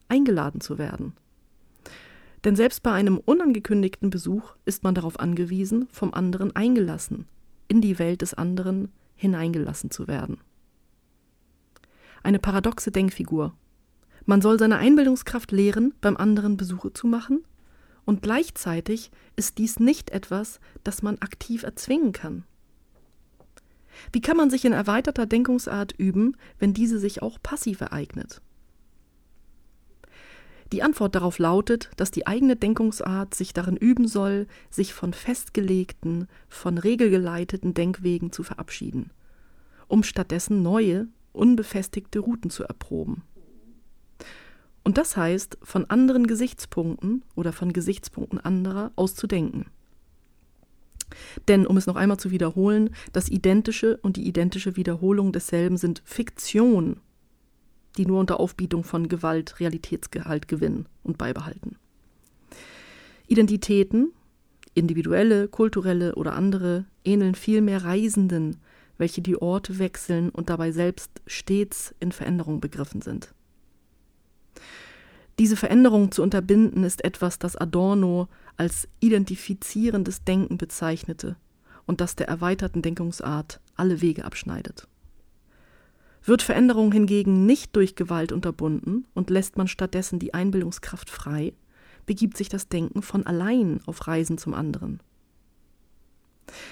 eingeladen 0.07 0.61
zu 0.61 0.77
werden. 0.77 1.13
Denn 2.43 2.55
selbst 2.55 2.83
bei 2.83 2.91
einem 2.91 3.17
unangekündigten 3.17 4.09
Besuch 4.09 4.55
ist 4.65 4.83
man 4.83 4.95
darauf 4.95 5.19
angewiesen, 5.19 5.87
vom 5.91 6.13
anderen 6.13 6.55
eingelassen, 6.55 7.25
in 7.67 7.81
die 7.81 7.99
Welt 7.99 8.21
des 8.21 8.33
anderen 8.33 8.91
hineingelassen 9.15 9.91
zu 9.91 10.07
werden. 10.07 10.39
Eine 12.21 12.39
paradoxe 12.39 12.91
Denkfigur. 12.91 13.53
Man 14.25 14.41
soll 14.41 14.59
seine 14.59 14.77
Einbildungskraft 14.77 15.51
lehren, 15.51 15.93
beim 16.01 16.17
anderen 16.17 16.57
Besuche 16.57 16.93
zu 16.93 17.07
machen, 17.07 17.43
und 18.05 18.21
gleichzeitig 18.21 19.11
ist 19.37 19.57
dies 19.57 19.79
nicht 19.79 20.09
etwas, 20.09 20.59
das 20.83 21.01
man 21.03 21.17
aktiv 21.19 21.63
erzwingen 21.63 22.11
kann. 22.11 22.43
Wie 24.11 24.21
kann 24.21 24.37
man 24.37 24.49
sich 24.49 24.65
in 24.65 24.73
erweiterter 24.73 25.25
Denkungsart 25.25 25.93
üben, 25.97 26.35
wenn 26.59 26.73
diese 26.73 26.99
sich 26.99 27.21
auch 27.21 27.39
passiv 27.41 27.81
ereignet? 27.81 28.41
Die 30.71 30.81
Antwort 30.81 31.13
darauf 31.13 31.37
lautet, 31.37 31.91
dass 31.97 32.09
die 32.09 32.25
eigene 32.25 32.55
Denkungsart 32.55 33.35
sich 33.35 33.53
darin 33.53 33.77
üben 33.77 34.07
soll, 34.07 34.47
sich 34.71 34.93
von 34.93 35.13
festgelegten, 35.13 36.27
von 36.49 36.79
regelgeleiteten 36.79 37.75
Denkwegen 37.75 38.31
zu 38.31 38.41
verabschieden, 38.41 39.11
um 39.87 40.01
stattdessen 40.01 40.63
neue, 40.63 41.07
unbefestigte 41.31 42.19
Routen 42.19 42.49
zu 42.49 42.63
erproben. 42.63 43.21
Und 44.83 44.97
das 44.97 45.15
heißt, 45.15 45.59
von 45.61 45.89
anderen 45.89 46.25
Gesichtspunkten 46.25 47.23
oder 47.35 47.53
von 47.53 47.71
Gesichtspunkten 47.71 48.39
anderer 48.39 48.91
auszudenken. 48.95 49.67
Denn, 51.47 51.65
um 51.67 51.77
es 51.77 51.87
noch 51.87 51.95
einmal 51.95 52.17
zu 52.17 52.31
wiederholen, 52.31 52.89
das 53.11 53.29
Identische 53.29 53.97
und 54.01 54.17
die 54.17 54.27
identische 54.27 54.75
Wiederholung 54.75 55.31
desselben 55.31 55.77
sind 55.77 56.01
Fiktion 56.05 56.97
die 57.97 58.05
nur 58.05 58.19
unter 58.19 58.39
Aufbietung 58.39 58.83
von 58.83 59.07
Gewalt 59.07 59.59
Realitätsgehalt 59.59 60.47
gewinnen 60.47 60.87
und 61.03 61.17
beibehalten. 61.17 61.77
Identitäten, 63.27 64.11
individuelle, 64.73 65.47
kulturelle 65.47 66.15
oder 66.15 66.33
andere, 66.33 66.85
ähneln 67.05 67.35
vielmehr 67.35 67.83
Reisenden, 67.83 68.57
welche 68.97 69.21
die 69.21 69.41
Orte 69.41 69.79
wechseln 69.79 70.29
und 70.29 70.49
dabei 70.49 70.71
selbst 70.71 71.21
stets 71.25 71.93
in 71.99 72.11
Veränderung 72.11 72.59
begriffen 72.59 73.01
sind. 73.01 73.33
Diese 75.39 75.55
Veränderung 75.55 76.11
zu 76.11 76.21
unterbinden 76.21 76.83
ist 76.83 77.03
etwas, 77.03 77.39
das 77.39 77.55
Adorno 77.55 78.27
als 78.55 78.87
identifizierendes 78.99 80.23
Denken 80.23 80.57
bezeichnete 80.57 81.35
und 81.85 82.01
das 82.01 82.15
der 82.15 82.27
erweiterten 82.27 82.81
Denkungsart 82.81 83.59
alle 83.75 84.01
Wege 84.01 84.25
abschneidet. 84.25 84.87
Wird 86.23 86.41
Veränderung 86.41 86.91
hingegen 86.91 87.45
nicht 87.45 87.75
durch 87.75 87.95
Gewalt 87.95 88.31
unterbunden 88.31 89.05
und 89.13 89.29
lässt 89.29 89.57
man 89.57 89.67
stattdessen 89.67 90.19
die 90.19 90.33
Einbildungskraft 90.33 91.09
frei, 91.09 91.53
begibt 92.05 92.37
sich 92.37 92.47
das 92.47 92.69
Denken 92.69 93.01
von 93.01 93.25
allein 93.25 93.81
auf 93.85 94.07
Reisen 94.07 94.37
zum 94.37 94.53
anderen. 94.53 95.01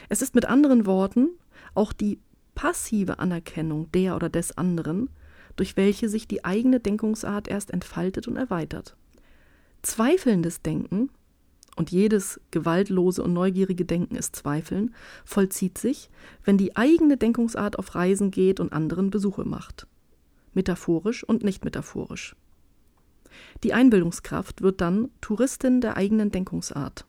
Es 0.08 0.22
ist 0.22 0.36
mit 0.36 0.46
anderen 0.46 0.86
Worten 0.86 1.30
auch 1.74 1.94
die 1.94 2.20
passive 2.56 3.20
Anerkennung 3.20 3.92
der 3.92 4.16
oder 4.16 4.30
des 4.30 4.58
anderen, 4.58 5.10
durch 5.56 5.78
welche 5.78 6.10
sich 6.10 6.28
die 6.28 6.46
eigene 6.46 6.80
Denkungsart 6.80 7.48
erst 7.48 7.72
entfaltet 7.72 8.28
und 8.28 8.38
erweitert. 8.38 8.96
Zweifelndes 9.82 10.62
Denken 10.62 11.10
und 11.76 11.92
jedes 11.92 12.40
gewaltlose 12.52 13.24
und 13.24 13.34
neugierige 13.34 13.86
Denken 13.86 14.16
ist 14.16 14.36
Zweifeln, 14.36 14.94
vollzieht 15.26 15.78
sich, 15.78 16.10
wenn 16.44 16.58
die 16.58 16.76
eigene 16.76 17.18
Denkungsart 17.18 17.80
auf 17.80 17.96
Reisen 17.96 18.32
geht 18.32 18.60
und 18.60 18.74
anderen 18.74 19.10
Besuche 19.10 19.46
macht. 19.46 19.88
Metaphorisch 20.54 21.24
und 21.24 21.44
nicht 21.44 21.64
metaphorisch. 21.64 22.36
Die 23.64 23.74
Einbildungskraft 23.74 24.62
wird 24.62 24.82
dann 24.82 25.10
Touristin 25.22 25.82
der 25.82 25.98
eigenen 25.98 26.32
Denkungsart. 26.32 27.06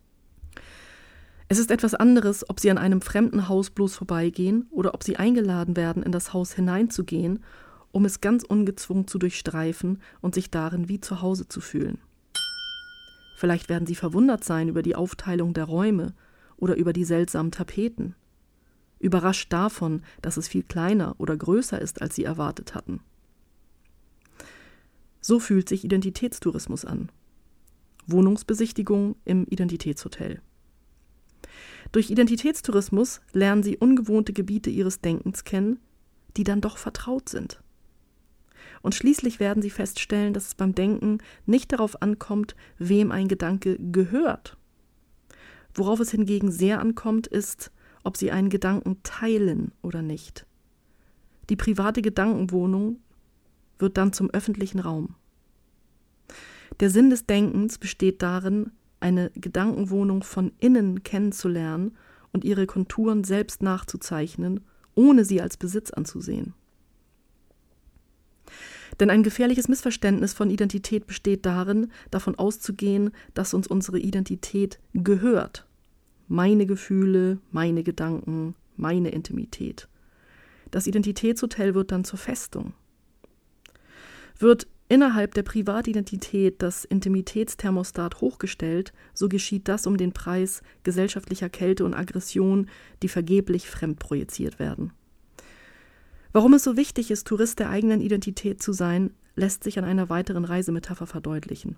Es 1.48 1.58
ist 1.58 1.70
etwas 1.70 1.94
anderes, 1.94 2.48
ob 2.48 2.60
sie 2.60 2.70
an 2.70 2.78
einem 2.78 3.02
fremden 3.02 3.48
Haus 3.48 3.70
bloß 3.70 3.96
vorbeigehen 3.96 4.66
oder 4.70 4.94
ob 4.94 5.02
sie 5.02 5.16
eingeladen 5.16 5.76
werden, 5.76 6.02
in 6.02 6.12
das 6.12 6.32
Haus 6.32 6.54
hineinzugehen, 6.54 7.44
um 7.92 8.04
es 8.04 8.20
ganz 8.20 8.42
ungezwungen 8.42 9.06
zu 9.06 9.18
durchstreifen 9.18 10.00
und 10.20 10.34
sich 10.34 10.50
darin 10.50 10.88
wie 10.88 11.00
zu 11.00 11.20
Hause 11.22 11.46
zu 11.46 11.60
fühlen. 11.60 11.98
Vielleicht 13.36 13.68
werden 13.68 13.86
sie 13.86 13.94
verwundert 13.94 14.44
sein 14.44 14.68
über 14.68 14.82
die 14.82 14.94
Aufteilung 14.94 15.54
der 15.54 15.64
Räume 15.64 16.14
oder 16.56 16.76
über 16.76 16.92
die 16.92 17.04
seltsamen 17.04 17.52
Tapeten. 17.52 18.14
Überrascht 18.98 19.52
davon, 19.52 20.02
dass 20.20 20.36
es 20.36 20.48
viel 20.48 20.62
kleiner 20.62 21.16
oder 21.18 21.36
größer 21.36 21.80
ist, 21.80 22.00
als 22.00 22.14
sie 22.14 22.24
erwartet 22.24 22.74
hatten. 22.74 23.00
So 25.20 25.38
fühlt 25.38 25.68
sich 25.68 25.84
Identitätstourismus 25.84 26.84
an. 26.84 27.10
Wohnungsbesichtigung 28.06 29.16
im 29.24 29.44
Identitätshotel. 29.46 30.40
Durch 31.92 32.10
Identitätstourismus 32.10 33.20
lernen 33.32 33.62
sie 33.62 33.76
ungewohnte 33.76 34.32
Gebiete 34.32 34.70
ihres 34.70 35.00
Denkens 35.00 35.44
kennen, 35.44 35.78
die 36.36 36.44
dann 36.44 36.60
doch 36.60 36.76
vertraut 36.76 37.28
sind. 37.28 37.61
Und 38.82 38.94
schließlich 38.94 39.40
werden 39.40 39.62
sie 39.62 39.70
feststellen, 39.70 40.34
dass 40.34 40.48
es 40.48 40.54
beim 40.54 40.74
Denken 40.74 41.18
nicht 41.46 41.72
darauf 41.72 42.02
ankommt, 42.02 42.56
wem 42.78 43.12
ein 43.12 43.28
Gedanke 43.28 43.78
gehört. 43.78 44.56
Worauf 45.74 46.00
es 46.00 46.10
hingegen 46.10 46.50
sehr 46.50 46.80
ankommt, 46.80 47.26
ist, 47.26 47.70
ob 48.04 48.16
sie 48.16 48.30
einen 48.30 48.50
Gedanken 48.50 48.98
teilen 49.04 49.72
oder 49.82 50.02
nicht. 50.02 50.46
Die 51.48 51.56
private 51.56 52.02
Gedankenwohnung 52.02 52.98
wird 53.78 53.96
dann 53.96 54.12
zum 54.12 54.30
öffentlichen 54.30 54.80
Raum. 54.80 55.14
Der 56.80 56.90
Sinn 56.90 57.10
des 57.10 57.26
Denkens 57.26 57.78
besteht 57.78 58.22
darin, 58.22 58.72
eine 59.00 59.30
Gedankenwohnung 59.34 60.22
von 60.22 60.52
innen 60.58 61.02
kennenzulernen 61.02 61.96
und 62.32 62.44
ihre 62.44 62.66
Konturen 62.66 63.24
selbst 63.24 63.62
nachzuzeichnen, 63.62 64.60
ohne 64.94 65.24
sie 65.24 65.40
als 65.40 65.56
Besitz 65.56 65.90
anzusehen. 65.90 66.54
Denn 69.00 69.10
ein 69.10 69.22
gefährliches 69.22 69.68
Missverständnis 69.68 70.34
von 70.34 70.50
Identität 70.50 71.06
besteht 71.06 71.46
darin, 71.46 71.90
davon 72.10 72.34
auszugehen, 72.34 73.10
dass 73.34 73.54
uns 73.54 73.66
unsere 73.66 73.98
Identität 73.98 74.78
gehört. 74.92 75.66
Meine 76.28 76.66
Gefühle, 76.66 77.38
meine 77.50 77.82
Gedanken, 77.82 78.54
meine 78.76 79.10
Intimität. 79.10 79.88
Das 80.70 80.86
Identitätshotel 80.86 81.74
wird 81.74 81.92
dann 81.92 82.04
zur 82.04 82.18
Festung. 82.18 82.74
Wird 84.38 84.66
innerhalb 84.88 85.34
der 85.34 85.42
Privatidentität 85.42 86.60
das 86.62 86.84
Intimitätsthermostat 86.84 88.20
hochgestellt, 88.20 88.92
so 89.14 89.28
geschieht 89.28 89.68
das 89.68 89.86
um 89.86 89.96
den 89.96 90.12
Preis 90.12 90.62
gesellschaftlicher 90.82 91.48
Kälte 91.48 91.84
und 91.84 91.94
Aggression, 91.94 92.68
die 93.02 93.08
vergeblich 93.08 93.68
fremdprojiziert 93.68 94.58
werden. 94.58 94.92
Warum 96.32 96.54
es 96.54 96.64
so 96.64 96.76
wichtig 96.76 97.10
ist, 97.10 97.26
Tourist 97.26 97.58
der 97.58 97.68
eigenen 97.68 98.00
Identität 98.00 98.62
zu 98.62 98.72
sein, 98.72 99.10
lässt 99.36 99.64
sich 99.64 99.78
an 99.78 99.84
einer 99.84 100.08
weiteren 100.08 100.44
Reisemetapher 100.44 101.06
verdeutlichen. 101.06 101.76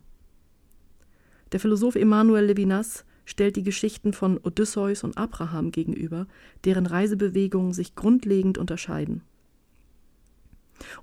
Der 1.53 1.61
Philosoph 1.61 1.97
Emmanuel 1.97 2.47
Levinas 2.47 3.05
stellt 3.25 3.57
die 3.57 3.63
Geschichten 3.63 4.13
von 4.13 4.39
Odysseus 4.39 5.03
und 5.03 5.17
Abraham 5.17 5.71
gegenüber, 5.71 6.27
deren 6.65 6.87
Reisebewegungen 6.87 7.73
sich 7.73 7.95
grundlegend 7.95 8.59
unterscheiden. 8.59 9.23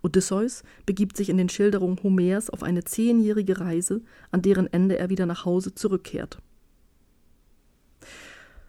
Odysseus 0.02 0.64
begibt 0.86 1.18
sich 1.18 1.30
in 1.30 1.38
den 1.38 1.50
Schilderungen 1.50 2.02
Homers 2.04 2.50
auf 2.50 2.64
eine 2.64 2.84
zehnjährige 2.84 3.60
Reise, 3.60 4.02
an 4.30 4.42
deren 4.42 4.68
Ende 4.72 4.98
er 4.98 5.10
wieder 5.10 5.26
nach 5.26 5.46
Hause 5.46 5.74
zurückkehrt. 5.74 6.40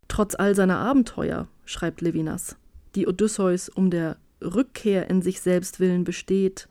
Trotz 0.08 0.34
all 0.34 0.54
seiner 0.54 0.78
Abenteuer, 0.78 1.48
schreibt 1.64 2.00
Levinas, 2.00 2.56
die 2.94 3.06
Odysseus 3.06 3.68
um 3.68 3.90
der 3.90 4.16
Rückkehr 4.42 5.08
in 5.08 5.22
sich 5.22 5.40
selbst 5.40 5.80
willen 5.80 6.04
besteht, 6.04 6.68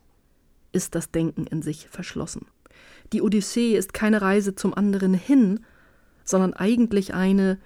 ist 0.72 0.96
das 0.96 1.12
Denken 1.12 1.46
in 1.48 1.62
sich 1.62 1.88
verschlossen. 1.88 2.46
Die 3.14 3.22
Odyssee 3.22 3.76
ist 3.76 3.94
keine 3.94 4.22
Reise 4.22 4.56
zum 4.56 4.74
anderen 4.74 5.14
hin, 5.14 5.60
sondern 6.24 6.54
eigentlich 6.54 7.14
eine 7.14 7.60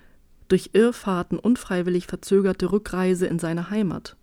durch 0.47 0.71
Irrfahrten 0.73 1.39
unfreiwillig 1.39 2.07
verzögerte 2.07 2.71
Rückreise 2.71 3.25
in 3.27 3.39
seine 3.39 3.69
Heimat. 3.69 4.15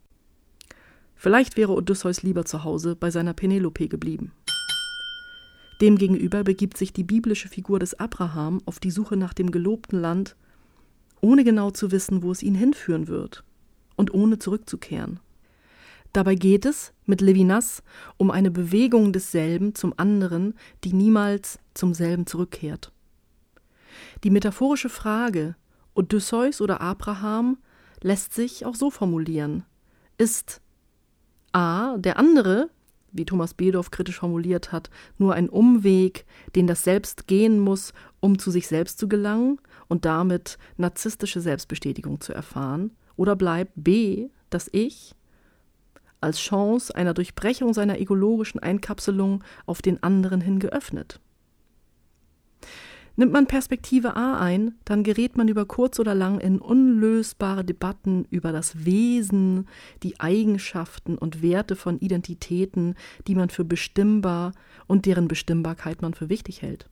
Vielleicht 1.14 1.56
wäre 1.56 1.72
Odysseus 1.72 2.22
lieber 2.22 2.44
zu 2.44 2.64
Hause 2.64 2.96
bei 2.96 3.10
seiner 3.10 3.32
Penelope 3.32 3.88
geblieben. 3.88 4.32
Demgegenüber 5.80 6.44
begibt 6.44 6.76
sich 6.76 6.92
die 6.92 7.04
biblische 7.04 7.48
Figur 7.48 7.78
des 7.78 7.94
Abraham 7.94 8.60
auf 8.66 8.78
die 8.78 8.90
Suche 8.90 9.16
nach 9.16 9.34
dem 9.34 9.50
gelobten 9.50 10.00
Land, 10.00 10.36
ohne 11.20 11.44
genau 11.44 11.70
zu 11.70 11.90
wissen, 11.90 12.22
wo 12.22 12.30
es 12.30 12.42
ihn 12.42 12.54
hinführen 12.54 13.08
wird 13.08 13.44
und 13.96 14.14
ohne 14.14 14.38
zurückzukehren. 14.38 15.20
Dabei 16.12 16.34
geht 16.34 16.66
es 16.66 16.92
mit 17.06 17.20
Levinas 17.20 17.82
um 18.18 18.30
eine 18.30 18.50
Bewegung 18.50 19.12
desselben 19.12 19.74
zum 19.74 19.94
anderen, 19.96 20.54
die 20.84 20.92
niemals 20.92 21.58
zum 21.74 21.94
selben 21.94 22.26
zurückkehrt. 22.26 22.92
Die 24.24 24.30
metaphorische 24.30 24.88
Frage 24.88 25.56
Odysseus 25.94 26.60
oder 26.60 26.80
Abraham 26.80 27.58
lässt 28.02 28.34
sich 28.34 28.66
auch 28.66 28.74
so 28.74 28.90
formulieren. 28.90 29.64
Ist 30.18 30.60
A 31.52 31.96
der 31.98 32.18
andere, 32.18 32.70
wie 33.12 33.24
Thomas 33.24 33.54
Bedorf 33.54 33.90
kritisch 33.90 34.18
formuliert 34.18 34.72
hat, 34.72 34.90
nur 35.18 35.34
ein 35.34 35.48
Umweg, 35.48 36.24
den 36.54 36.66
das 36.66 36.84
Selbst 36.84 37.26
gehen 37.26 37.58
muss, 37.58 37.92
um 38.20 38.38
zu 38.38 38.50
sich 38.50 38.68
selbst 38.68 38.98
zu 38.98 39.08
gelangen 39.08 39.60
und 39.88 40.04
damit 40.04 40.58
narzisstische 40.76 41.40
Selbstbestätigung 41.40 42.20
zu 42.20 42.32
erfahren? 42.32 42.92
Oder 43.16 43.36
bleibt 43.36 43.72
B 43.76 44.28
das 44.48 44.68
Ich 44.72 45.14
als 46.22 46.38
Chance 46.38 46.94
einer 46.94 47.14
Durchbrechung 47.14 47.74
seiner 47.74 47.98
egologischen 47.98 48.60
Einkapselung 48.60 49.42
auf 49.66 49.82
den 49.82 50.02
anderen 50.02 50.40
hin 50.40 50.58
geöffnet? 50.58 51.20
Nimmt 53.14 53.32
man 53.32 53.46
Perspektive 53.46 54.16
A 54.16 54.38
ein, 54.40 54.74
dann 54.86 55.04
gerät 55.04 55.36
man 55.36 55.48
über 55.48 55.66
kurz 55.66 55.98
oder 55.98 56.14
lang 56.14 56.40
in 56.40 56.58
unlösbare 56.58 57.62
Debatten 57.62 58.26
über 58.30 58.52
das 58.52 58.86
Wesen, 58.86 59.68
die 60.02 60.18
Eigenschaften 60.18 61.18
und 61.18 61.42
Werte 61.42 61.76
von 61.76 61.98
Identitäten, 61.98 62.94
die 63.26 63.34
man 63.34 63.50
für 63.50 63.64
bestimmbar 63.64 64.52
und 64.86 65.04
deren 65.04 65.28
Bestimmbarkeit 65.28 66.00
man 66.00 66.14
für 66.14 66.30
wichtig 66.30 66.62
hält. 66.62 66.88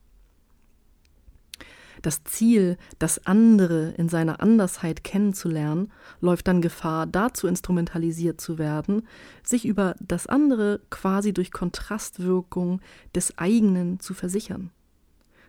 Das 2.01 2.23
Ziel, 2.23 2.77
das 2.97 3.25
andere 3.25 3.91
in 3.97 4.09
seiner 4.09 4.41
Andersheit 4.41 5.03
kennenzulernen, 5.03 5.91
läuft 6.19 6.47
dann 6.47 6.61
Gefahr, 6.61 7.05
dazu 7.05 7.47
instrumentalisiert 7.47 8.41
zu 8.41 8.57
werden, 8.57 9.07
sich 9.43 9.65
über 9.65 9.95
das 9.99 10.25
andere 10.25 10.81
quasi 10.89 11.33
durch 11.33 11.51
Kontrastwirkung 11.51 12.81
des 13.13 13.37
eigenen 13.37 13.99
zu 13.99 14.13
versichern. 14.13 14.71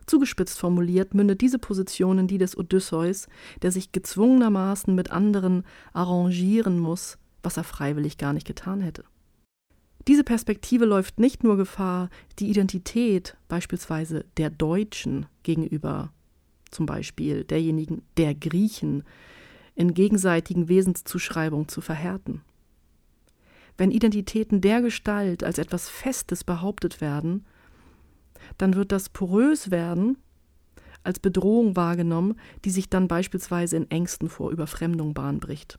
Zugespitzt 0.07 0.59
formuliert 0.59 1.15
mündet 1.15 1.41
diese 1.41 1.59
Position 1.59 2.19
in 2.19 2.27
die 2.27 2.39
des 2.39 2.57
Odysseus, 2.57 3.29
der 3.63 3.73
sich 3.73 3.93
gezwungenermaßen 3.93 4.95
mit 4.95 5.11
anderen 5.11 5.65
arrangieren 5.93 6.79
muss, 6.79 7.19
was 7.43 7.57
er 7.57 7.65
freiwillig 7.65 8.19
gar 8.19 8.33
nicht 8.33 8.47
getan 8.47 8.81
hätte. 8.81 9.05
Diese 10.09 10.25
Perspektive 10.25 10.85
läuft 10.85 11.21
nicht 11.21 11.45
nur 11.45 11.57
Gefahr, 11.57 12.11
die 12.41 12.51
Identität 12.51 13.37
beispielsweise 13.47 14.25
der 14.37 14.51
Deutschen 14.51 15.27
gegenüber 15.45 16.13
zum 16.73 16.87
Beispiel 16.87 17.45
derjenigen 17.45 18.03
der 18.17 18.35
Griechen 18.35 19.05
in 19.75 19.95
gegenseitigen 19.95 20.69
Wesenszuschreibung 20.69 21.69
zu 21.69 21.81
verhärten. 21.81 22.43
Wenn 23.79 23.91
Identitäten 23.91 24.61
der 24.61 24.83
Gestalt 24.83 25.45
als 25.45 25.59
etwas 25.59 25.89
Festes 25.89 26.45
behauptet 26.45 27.01
werden, 27.01 27.47
dann 28.59 28.75
wird 28.75 28.93
das 28.93 29.09
porös 29.09 29.71
werden, 29.71 30.19
als 31.05 31.19
Bedrohung 31.19 31.75
wahrgenommen, 31.75 32.37
die 32.65 32.71
sich 32.71 32.89
dann 32.89 33.09
beispielsweise 33.09 33.77
in 33.77 33.91
Ängsten 33.91 34.29
vor 34.29 34.51
Überfremdung 34.51 35.15
Bahn 35.15 35.41
bricht. 35.41 35.79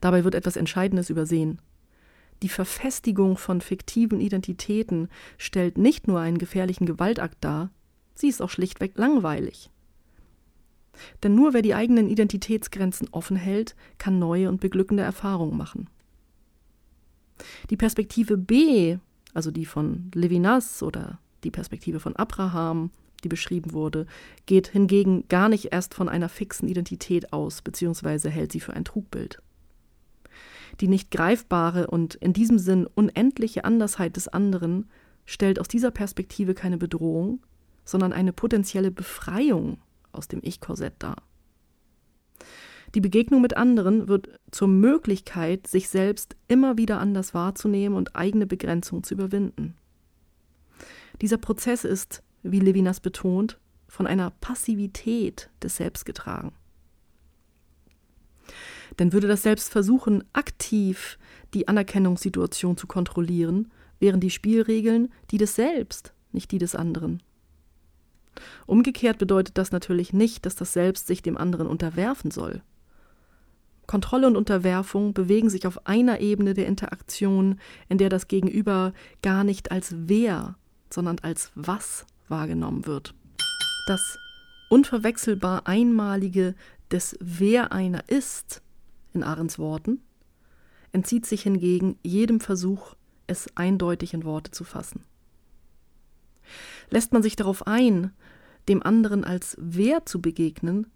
Dabei 0.00 0.24
wird 0.24 0.34
etwas 0.34 0.56
Entscheidendes 0.56 1.10
übersehen. 1.10 1.60
Die 2.42 2.48
Verfestigung 2.48 3.36
von 3.36 3.60
fiktiven 3.60 4.20
Identitäten 4.20 5.08
stellt 5.38 5.78
nicht 5.78 6.08
nur 6.08 6.20
einen 6.20 6.38
gefährlichen 6.38 6.86
Gewaltakt 6.86 7.38
dar, 7.40 7.70
sie 8.14 8.28
ist 8.28 8.42
auch 8.42 8.50
schlichtweg 8.50 8.96
langweilig. 8.96 9.70
Denn 11.22 11.34
nur 11.34 11.54
wer 11.54 11.62
die 11.62 11.74
eigenen 11.74 12.08
Identitätsgrenzen 12.08 13.08
offen 13.10 13.36
hält, 13.36 13.74
kann 13.98 14.18
neue 14.18 14.48
und 14.48 14.60
beglückende 14.60 15.02
Erfahrungen 15.02 15.56
machen. 15.56 15.88
Die 17.68 17.76
Perspektive 17.76 18.36
B 18.36 18.98
also 19.34 19.50
die 19.50 19.66
von 19.66 20.10
Levinas 20.14 20.82
oder 20.82 21.18
die 21.42 21.50
Perspektive 21.50 22.00
von 22.00 22.16
Abraham, 22.16 22.90
die 23.22 23.28
beschrieben 23.28 23.72
wurde, 23.72 24.06
geht 24.46 24.68
hingegen 24.68 25.28
gar 25.28 25.48
nicht 25.48 25.72
erst 25.72 25.92
von 25.92 26.08
einer 26.08 26.28
fixen 26.28 26.68
Identität 26.68 27.32
aus, 27.32 27.60
beziehungsweise 27.60 28.30
hält 28.30 28.52
sie 28.52 28.60
für 28.60 28.72
ein 28.72 28.84
Trugbild. 28.84 29.42
Die 30.80 30.88
nicht 30.88 31.10
greifbare 31.10 31.88
und 31.88 32.14
in 32.14 32.32
diesem 32.32 32.58
Sinn 32.58 32.86
unendliche 32.86 33.64
Andersheit 33.64 34.16
des 34.16 34.28
anderen 34.28 34.88
stellt 35.26 35.60
aus 35.60 35.68
dieser 35.68 35.90
Perspektive 35.90 36.54
keine 36.54 36.78
Bedrohung, 36.78 37.40
sondern 37.84 38.12
eine 38.12 38.32
potenzielle 38.32 38.90
Befreiung 38.90 39.78
aus 40.12 40.28
dem 40.28 40.40
Ich-Korsett 40.42 40.94
dar. 40.98 41.22
Die 42.94 43.00
Begegnung 43.00 43.40
mit 43.40 43.56
anderen 43.56 44.06
wird 44.06 44.28
zur 44.52 44.68
Möglichkeit, 44.68 45.66
sich 45.66 45.88
selbst 45.88 46.36
immer 46.46 46.78
wieder 46.78 47.00
anders 47.00 47.34
wahrzunehmen 47.34 47.96
und 47.96 48.14
eigene 48.14 48.46
Begrenzungen 48.46 49.02
zu 49.02 49.14
überwinden. 49.14 49.74
Dieser 51.20 51.38
Prozess 51.38 51.84
ist, 51.84 52.22
wie 52.42 52.60
Levinas 52.60 53.00
betont, 53.00 53.58
von 53.88 54.06
einer 54.06 54.30
Passivität 54.30 55.50
des 55.62 55.76
Selbst 55.76 56.04
getragen. 56.04 56.52
Denn 58.98 59.12
würde 59.12 59.28
das 59.28 59.42
Selbst 59.42 59.70
versuchen, 59.70 60.24
aktiv 60.32 61.18
die 61.52 61.66
Anerkennungssituation 61.66 62.76
zu 62.76 62.86
kontrollieren, 62.86 63.72
wären 63.98 64.20
die 64.20 64.30
Spielregeln 64.30 65.12
die 65.30 65.38
des 65.38 65.54
Selbst, 65.54 66.12
nicht 66.32 66.50
die 66.52 66.58
des 66.58 66.74
anderen. 66.74 67.22
Umgekehrt 68.66 69.18
bedeutet 69.18 69.58
das 69.58 69.72
natürlich 69.72 70.12
nicht, 70.12 70.46
dass 70.46 70.56
das 70.56 70.72
Selbst 70.72 71.06
sich 71.06 71.22
dem 71.22 71.36
anderen 71.36 71.66
unterwerfen 71.66 72.30
soll. 72.30 72.62
Kontrolle 73.86 74.26
und 74.26 74.36
Unterwerfung 74.36 75.12
bewegen 75.12 75.50
sich 75.50 75.66
auf 75.66 75.86
einer 75.86 76.20
Ebene 76.20 76.54
der 76.54 76.66
Interaktion, 76.66 77.60
in 77.88 77.98
der 77.98 78.08
das 78.08 78.28
Gegenüber 78.28 78.92
gar 79.22 79.44
nicht 79.44 79.70
als 79.70 79.94
wer, 79.96 80.56
sondern 80.90 81.18
als 81.20 81.50
was 81.54 82.06
wahrgenommen 82.28 82.86
wird. 82.86 83.14
Das 83.86 84.18
unverwechselbar 84.70 85.66
Einmalige 85.66 86.54
des 86.90 87.16
Wer 87.20 87.72
einer 87.72 88.08
ist, 88.08 88.62
in 89.12 89.22
Arends 89.22 89.58
Worten, 89.58 90.00
entzieht 90.92 91.26
sich 91.26 91.42
hingegen 91.42 91.98
jedem 92.02 92.40
Versuch, 92.40 92.94
es 93.26 93.48
eindeutig 93.56 94.14
in 94.14 94.24
Worte 94.24 94.50
zu 94.50 94.64
fassen. 94.64 95.02
Lässt 96.90 97.12
man 97.12 97.22
sich 97.22 97.36
darauf 97.36 97.66
ein, 97.66 98.12
dem 98.68 98.82
anderen 98.82 99.24
als 99.24 99.56
Wer 99.60 100.06
zu 100.06 100.20
begegnen, 100.20 100.86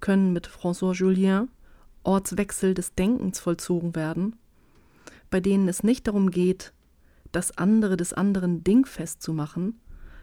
können 0.00 0.32
mit 0.32 0.48
François 0.48 0.94
Julien 0.94 1.48
Ortswechsel 2.02 2.74
des 2.74 2.94
Denkens 2.94 3.40
vollzogen 3.40 3.96
werden, 3.96 4.36
bei 5.30 5.40
denen 5.40 5.68
es 5.68 5.82
nicht 5.82 6.06
darum 6.06 6.30
geht, 6.30 6.72
das 7.32 7.58
andere 7.58 7.96
des 7.96 8.12
anderen 8.12 8.62
dingfest 8.62 9.22
zu 9.22 9.32
machen, 9.32 9.80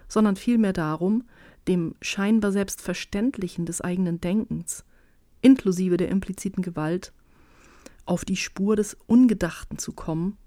sondern 0.08 0.36
vielmehr 0.36 0.74
darum, 0.74 1.24
dem 1.68 1.96
scheinbar 2.02 2.52
Selbstverständlichen 2.52 3.66
des 3.66 3.82
eigenen 3.82 4.22
Denkens, 4.22 4.86
inklusive 5.42 5.98
der 5.98 6.10
impliziten 6.10 6.64
Gewalt, 6.64 7.14
auf 8.06 8.26
die 8.26 8.38
Spur 8.38 8.76
des 8.76 8.98
Ungedachten 9.08 9.78
zu 9.78 9.92
kommen 9.94 10.38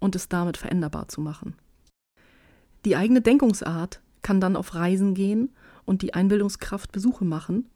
und 0.00 0.16
es 0.16 0.28
damit 0.28 0.56
veränderbar 0.56 1.08
zu 1.08 1.20
machen. 1.20 1.54
Die 2.84 2.96
eigene 2.96 3.22
Denkungsart 3.22 4.02
kann 4.22 4.40
dann 4.40 4.56
auf 4.56 4.74
Reisen 4.74 5.14
gehen 5.14 5.50
und 5.84 6.02
die 6.02 6.14
Einbildungskraft 6.14 6.92
Besuche 6.92 7.24
machen, 7.24 7.68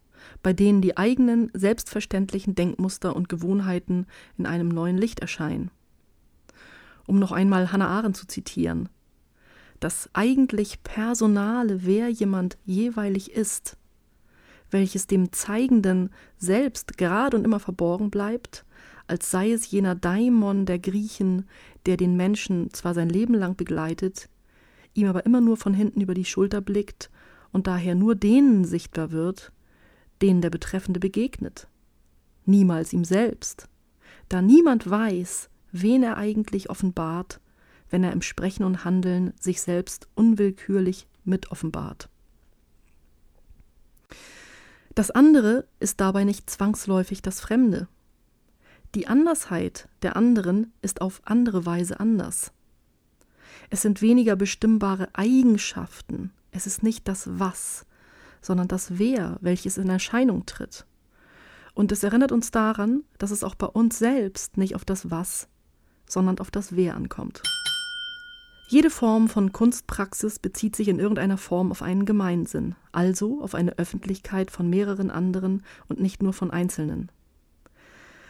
bei 0.42 0.52
denen 0.52 0.82
die 0.82 0.96
eigenen 0.96 1.50
selbstverständlichen 1.54 2.54
Denkmuster 2.54 3.14
und 3.14 3.28
Gewohnheiten 3.28 4.06
in 4.36 4.46
einem 4.46 4.68
neuen 4.68 4.98
Licht 4.98 5.20
erscheinen. 5.20 5.70
Um 7.06 7.18
noch 7.18 7.32
einmal 7.32 7.72
Hannah 7.72 7.88
Arendt 7.88 8.16
zu 8.16 8.26
zitieren, 8.26 8.88
das 9.80 10.10
eigentlich 10.12 10.82
Personale, 10.82 11.86
wer 11.86 12.08
jemand 12.08 12.58
jeweilig 12.64 13.32
ist, 13.32 13.76
welches 14.70 15.06
dem 15.06 15.32
Zeigenden 15.32 16.10
selbst 16.36 16.98
gerade 16.98 17.36
und 17.36 17.44
immer 17.44 17.60
verborgen 17.60 18.10
bleibt, 18.10 18.64
als 19.06 19.30
sei 19.30 19.52
es 19.52 19.70
jener 19.70 19.94
Daimon 19.94 20.66
der 20.66 20.78
Griechen, 20.78 21.46
der 21.86 21.96
den 21.96 22.16
Menschen 22.16 22.72
zwar 22.74 22.92
sein 22.92 23.08
Leben 23.08 23.34
lang 23.34 23.56
begleitet, 23.56 24.28
ihm 24.92 25.06
aber 25.06 25.24
immer 25.24 25.40
nur 25.40 25.56
von 25.56 25.72
hinten 25.72 26.00
über 26.00 26.14
die 26.14 26.26
Schulter 26.26 26.60
blickt 26.60 27.10
und 27.52 27.66
daher 27.66 27.94
nur 27.94 28.14
denen 28.14 28.64
sichtbar 28.64 29.10
wird, 29.10 29.52
denen 30.22 30.40
der 30.40 30.50
Betreffende 30.50 31.00
begegnet, 31.00 31.68
niemals 32.44 32.92
ihm 32.92 33.04
selbst, 33.04 33.68
da 34.28 34.42
niemand 34.42 34.88
weiß, 34.88 35.48
wen 35.72 36.02
er 36.02 36.16
eigentlich 36.16 36.70
offenbart, 36.70 37.40
wenn 37.90 38.04
er 38.04 38.12
im 38.12 38.22
Sprechen 38.22 38.64
und 38.64 38.84
Handeln 38.84 39.32
sich 39.40 39.62
selbst 39.62 40.08
unwillkürlich 40.14 41.06
mit 41.24 41.50
offenbart. 41.50 42.08
Das 44.94 45.10
andere 45.10 45.66
ist 45.78 46.00
dabei 46.00 46.24
nicht 46.24 46.50
zwangsläufig 46.50 47.22
das 47.22 47.40
Fremde. 47.40 47.86
Die 48.94 49.06
Andersheit 49.06 49.88
der 50.02 50.16
anderen 50.16 50.72
ist 50.82 51.00
auf 51.00 51.20
andere 51.24 51.64
Weise 51.66 52.00
anders. 52.00 52.52
Es 53.70 53.82
sind 53.82 54.02
weniger 54.02 54.34
bestimmbare 54.34 55.08
Eigenschaften, 55.12 56.32
es 56.50 56.66
ist 56.66 56.82
nicht 56.82 57.08
das 57.08 57.28
Was, 57.38 57.86
sondern 58.40 58.68
das 58.68 58.98
Wer, 58.98 59.38
welches 59.40 59.78
in 59.78 59.88
Erscheinung 59.88 60.46
tritt. 60.46 60.86
Und 61.74 61.92
es 61.92 62.02
erinnert 62.02 62.32
uns 62.32 62.50
daran, 62.50 63.04
dass 63.18 63.30
es 63.30 63.44
auch 63.44 63.54
bei 63.54 63.66
uns 63.66 63.98
selbst 63.98 64.56
nicht 64.56 64.74
auf 64.74 64.84
das 64.84 65.10
Was, 65.10 65.48
sondern 66.08 66.38
auf 66.38 66.50
das 66.50 66.74
Wer 66.74 66.96
ankommt. 66.96 67.42
Jede 68.70 68.90
Form 68.90 69.28
von 69.28 69.52
Kunstpraxis 69.52 70.38
bezieht 70.38 70.76
sich 70.76 70.88
in 70.88 70.98
irgendeiner 70.98 71.38
Form 71.38 71.70
auf 71.70 71.80
einen 71.80 72.04
Gemeinsinn, 72.04 72.74
also 72.92 73.42
auf 73.42 73.54
eine 73.54 73.78
Öffentlichkeit 73.78 74.50
von 74.50 74.68
mehreren 74.68 75.10
anderen 75.10 75.62
und 75.88 76.00
nicht 76.00 76.22
nur 76.22 76.34
von 76.34 76.50
Einzelnen. 76.50 77.10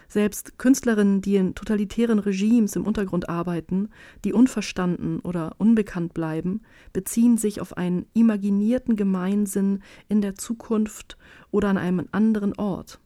Selbst 0.08 0.58
Künstlerinnen, 0.58 1.20
die 1.20 1.36
in 1.36 1.54
totalitären 1.54 2.18
Regimes 2.18 2.76
im 2.76 2.86
Untergrund 2.86 3.28
arbeiten, 3.28 3.90
die 4.24 4.32
unverstanden 4.32 5.20
oder 5.20 5.54
unbekannt 5.58 6.14
bleiben, 6.14 6.62
beziehen 6.94 7.36
sich 7.36 7.60
auf 7.60 7.76
einen 7.76 8.06
imaginierten 8.14 8.96
Gemeinsinn 8.96 9.82
in 10.08 10.22
der 10.22 10.34
Zukunft 10.34 11.18
oder 11.50 11.68
an 11.68 11.76
einem 11.76 12.08
anderen 12.10 12.58
Ort 12.58 13.00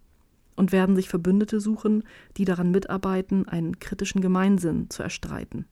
und 0.55 0.71
werden 0.71 0.95
sich 0.95 1.09
Verbündete 1.09 1.61
suchen, 1.61 2.05
die 2.37 2.45
daran 2.45 2.71
mitarbeiten, 2.71 3.49
einen 3.49 3.81
kritischen 3.81 4.21
Gemeinsinn 4.21 4.89
zu 4.89 5.03
erstreiten. 5.03 5.67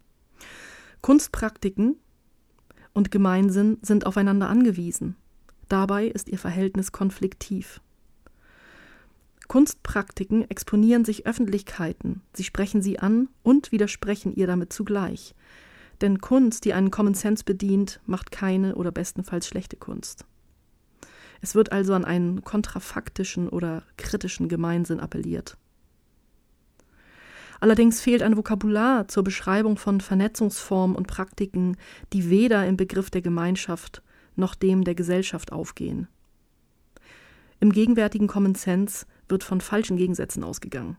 Kunstpraktiken 1.00 1.96
und 2.92 3.12
Gemeinsinn 3.12 3.78
sind 3.82 4.04
aufeinander 4.04 4.48
angewiesen. 4.48 5.14
Dabei 5.68 6.06
ist 6.06 6.28
ihr 6.28 6.38
Verhältnis 6.38 6.90
konfliktiv. 6.90 7.80
Kunstpraktiken 9.50 10.48
exponieren 10.48 11.04
sich 11.04 11.26
Öffentlichkeiten, 11.26 12.22
sie 12.34 12.44
sprechen 12.44 12.82
sie 12.82 13.00
an 13.00 13.28
und 13.42 13.72
widersprechen 13.72 14.32
ihr 14.32 14.46
damit 14.46 14.72
zugleich. 14.72 15.34
Denn 16.00 16.20
Kunst, 16.20 16.64
die 16.64 16.72
einen 16.72 16.92
Common 16.92 17.14
Sense 17.14 17.42
bedient, 17.42 17.98
macht 18.06 18.30
keine 18.30 18.76
oder 18.76 18.92
bestenfalls 18.92 19.48
schlechte 19.48 19.74
Kunst. 19.74 20.24
Es 21.40 21.56
wird 21.56 21.72
also 21.72 21.94
an 21.94 22.04
einen 22.04 22.44
kontrafaktischen 22.44 23.48
oder 23.48 23.82
kritischen 23.96 24.48
Gemeinsinn 24.48 25.00
appelliert. 25.00 25.56
Allerdings 27.58 28.00
fehlt 28.00 28.22
ein 28.22 28.36
Vokabular 28.36 29.08
zur 29.08 29.24
Beschreibung 29.24 29.78
von 29.78 30.00
Vernetzungsformen 30.00 30.94
und 30.94 31.08
Praktiken, 31.08 31.76
die 32.12 32.30
weder 32.30 32.68
im 32.68 32.76
Begriff 32.76 33.10
der 33.10 33.20
Gemeinschaft 33.20 34.00
noch 34.36 34.54
dem 34.54 34.84
der 34.84 34.94
Gesellschaft 34.94 35.50
aufgehen. 35.50 36.06
Im 37.58 37.72
gegenwärtigen 37.72 38.28
Common 38.28 38.54
Sense 38.54 39.06
wird 39.30 39.44
von 39.44 39.60
falschen 39.60 39.96
Gegensätzen 39.96 40.44
ausgegangen. 40.44 40.96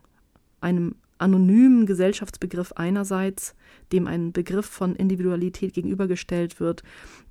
Einem 0.60 0.96
anonymen 1.18 1.86
Gesellschaftsbegriff 1.86 2.72
einerseits, 2.72 3.54
dem 3.92 4.06
ein 4.06 4.32
Begriff 4.32 4.66
von 4.66 4.96
Individualität 4.96 5.72
gegenübergestellt 5.72 6.60
wird, 6.60 6.82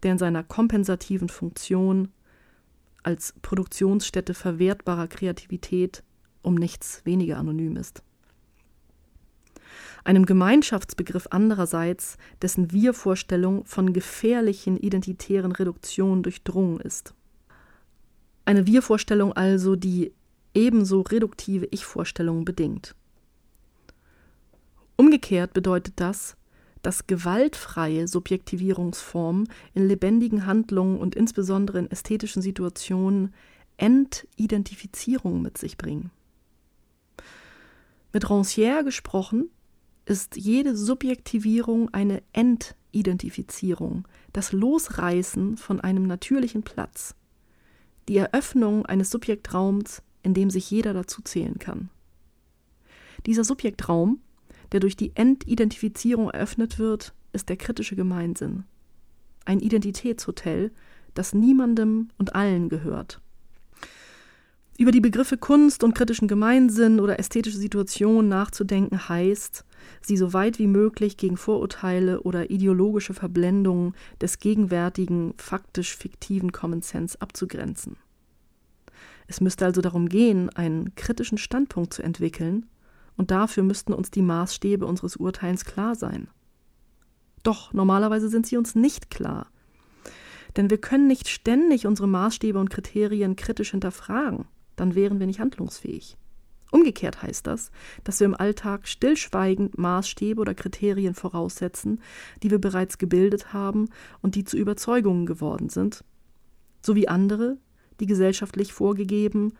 der 0.04 0.14
in 0.14 0.18
seiner 0.18 0.44
kompensativen 0.44 1.30
Funktion 1.30 2.10
als 3.04 3.34
Produktionsstätte 3.42 4.34
verwertbarer 4.34 5.08
Kreativität 5.08 6.04
um 6.42 6.56
nichts 6.56 7.06
weniger 7.06 7.38
anonym 7.38 7.76
ist. 7.76 8.04
Einem 10.04 10.26
Gemeinschaftsbegriff 10.26 11.28
andererseits, 11.30 12.18
dessen 12.42 12.72
Wir-Vorstellung 12.72 13.66
von 13.66 13.94
gefährlichen 13.94 14.78
identitären 14.78 15.52
Reduktionen 15.52 16.24
durchdrungen 16.24 16.80
ist. 16.80 17.14
Eine 18.46 18.66
Wir-Vorstellung 18.66 19.34
also, 19.34 19.76
die 19.76 20.14
ebenso 20.54 21.02
reduktive 21.02 21.68
Ich-Vorstellungen 21.72 22.46
bedingt. 22.46 22.96
Umgekehrt 24.98 25.54
bedeutet 25.54 25.94
das, 25.98 26.36
dass 26.82 27.08
gewaltfreie 27.08 28.08
Subjektivierungsformen 28.08 29.48
in 29.74 29.88
lebendigen 29.88 30.46
Handlungen 30.46 31.00
und 31.00 31.16
insbesondere 31.16 31.80
in 31.80 31.92
ästhetischen 31.92 32.42
Situationen 32.42 33.34
Entidentifizierung 33.78 35.42
mit 35.42 35.58
sich 35.58 35.78
bringen. 35.78 36.12
Mit 38.14 38.26
Rancière 38.26 38.84
gesprochen 38.84 39.50
ist 40.06 40.36
jede 40.36 40.76
Subjektivierung 40.76 41.94
eine 41.94 42.22
Entidentifizierung, 42.34 44.08
das 44.34 44.52
Losreißen 44.52 45.58
von 45.58 45.80
einem 45.80 46.06
natürlichen 46.08 46.64
Platz, 46.64 47.16
die 48.10 48.18
Eröffnung 48.18 48.86
eines 48.86 49.10
Subjektraums 49.12 50.02
in 50.24 50.34
dem 50.34 50.50
sich 50.50 50.70
jeder 50.70 50.94
dazu 50.94 51.22
zählen 51.22 51.60
kann. 51.60 51.90
Dieser 53.26 53.44
Subjektraum, 53.44 54.20
der 54.72 54.80
durch 54.80 54.96
die 54.96 55.12
Entidentifizierung 55.16 56.30
eröffnet 56.30 56.80
wird, 56.80 57.14
ist 57.34 57.50
der 57.50 57.58
kritische 57.58 57.96
Gemeinsinn. 57.96 58.64
Ein 59.46 59.60
Identitätshotel, 59.60 60.72
das 61.14 61.34
niemandem 61.34 62.10
und 62.18 62.36
allen 62.36 62.70
gehört. 62.70 63.22
Über 64.78 64.92
die 64.92 65.02
Begriffe 65.02 65.38
Kunst 65.38 65.84
und 65.84 65.94
kritischen 65.94 66.28
Gemeinsinn 66.28 67.00
oder 67.00 67.20
ästhetische 67.20 67.58
Situation 67.58 68.30
nachzudenken 68.30 69.10
heißt, 69.10 69.64
sie 70.02 70.18
so 70.18 70.34
weit 70.34 70.58
wie 70.58 70.68
möglich 70.68 71.18
gegen 71.18 71.38
Vorurteile 71.38 72.22
oder 72.22 72.50
ideologische 72.50 73.14
Verblendungen 73.14 73.94
des 74.20 74.40
gegenwärtigen, 74.40 75.34
faktisch 75.38 75.96
fiktiven 75.96 76.52
Common 76.52 76.82
Sense 76.82 77.20
abzugrenzen. 77.22 77.98
Es 79.32 79.40
müsste 79.40 79.64
also 79.64 79.80
darum 79.80 80.10
gehen, 80.10 80.50
einen 80.50 80.94
kritischen 80.96 81.38
Standpunkt 81.38 81.94
zu 81.94 82.04
entwickeln, 82.04 82.66
und 83.16 83.32
dafür 83.32 83.64
müssten 83.64 83.94
uns 83.94 84.12
die 84.12 84.22
Maßstäbe 84.22 84.86
unseres 84.86 85.16
Urteils 85.16 85.64
klar 85.64 85.96
sein. 85.96 86.28
Doch 87.42 87.72
normalerweise 87.72 88.28
sind 88.28 88.46
sie 88.46 88.58
uns 88.58 88.76
nicht 88.76 89.10
klar. 89.10 89.48
Denn 90.58 90.70
wir 90.70 90.80
können 90.80 91.08
nicht 91.08 91.30
ständig 91.30 91.88
unsere 91.88 92.10
Maßstäbe 92.10 92.60
und 92.60 92.72
Kriterien 92.72 93.38
kritisch 93.38 93.72
hinterfragen, 93.72 94.50
dann 94.76 94.96
wären 94.96 95.22
wir 95.22 95.28
nicht 95.28 95.40
handlungsfähig. 95.40 96.18
Umgekehrt 96.70 97.24
heißt 97.24 97.48
das, 97.48 97.72
dass 98.04 98.20
wir 98.20 98.26
im 98.26 98.36
Alltag 98.36 98.86
stillschweigend 98.86 99.78
Maßstäbe 99.78 100.42
oder 100.42 100.56
Kriterien 100.56 101.14
voraussetzen, 101.14 102.02
die 102.44 102.52
wir 102.52 102.60
bereits 102.60 102.98
gebildet 102.98 103.54
haben 103.54 103.88
und 104.22 104.36
die 104.36 104.44
zu 104.44 104.58
Überzeugungen 104.58 105.26
geworden 105.26 105.70
sind, 105.70 106.04
sowie 106.82 107.08
andere, 107.08 107.58
die 108.00 108.06
gesellschaftlich 108.06 108.74
vorgegeben, 108.74 109.54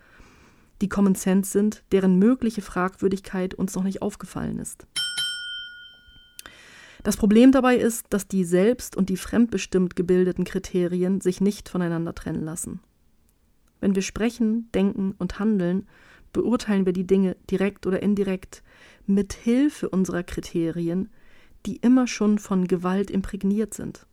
die 0.82 0.90
Common 0.90 1.16
Sense 1.16 1.52
sind, 1.52 1.84
deren 1.92 2.18
mögliche 2.18 2.62
Fragwürdigkeit 2.62 3.54
uns 3.54 3.76
noch 3.76 3.84
nicht 3.84 4.02
aufgefallen 4.02 4.60
ist. 4.60 4.88
Das 7.04 7.18
Problem 7.18 7.52
dabei 7.52 7.78
ist, 7.78 8.06
dass 8.10 8.28
die 8.28 8.44
selbst 8.44 8.96
und 8.96 9.10
die 9.10 9.18
fremdbestimmt 9.18 9.96
gebildeten 9.96 10.44
Kriterien 10.44 11.20
sich 11.20 11.42
nicht 11.42 11.68
voneinander 11.70 12.14
trennen 12.14 12.44
lassen. 12.44 12.80
Wenn 13.80 13.96
wir 13.96 14.04
sprechen, 14.04 14.70
denken 14.74 15.16
und 15.18 15.40
handeln, 15.40 15.88
beurteilen 16.34 16.86
wir 16.86 16.94
die 16.94 17.08
Dinge 17.08 17.36
direkt 17.50 17.88
oder 17.88 18.04
indirekt 18.04 18.62
mit 19.08 19.34
Hilfe 19.34 19.90
unserer 19.90 20.24
Kriterien, 20.24 21.10
die 21.66 21.78
immer 21.78 22.08
schon 22.08 22.38
von 22.38 22.68
Gewalt 22.68 23.10
imprägniert 23.10 23.74
sind. 23.74 24.06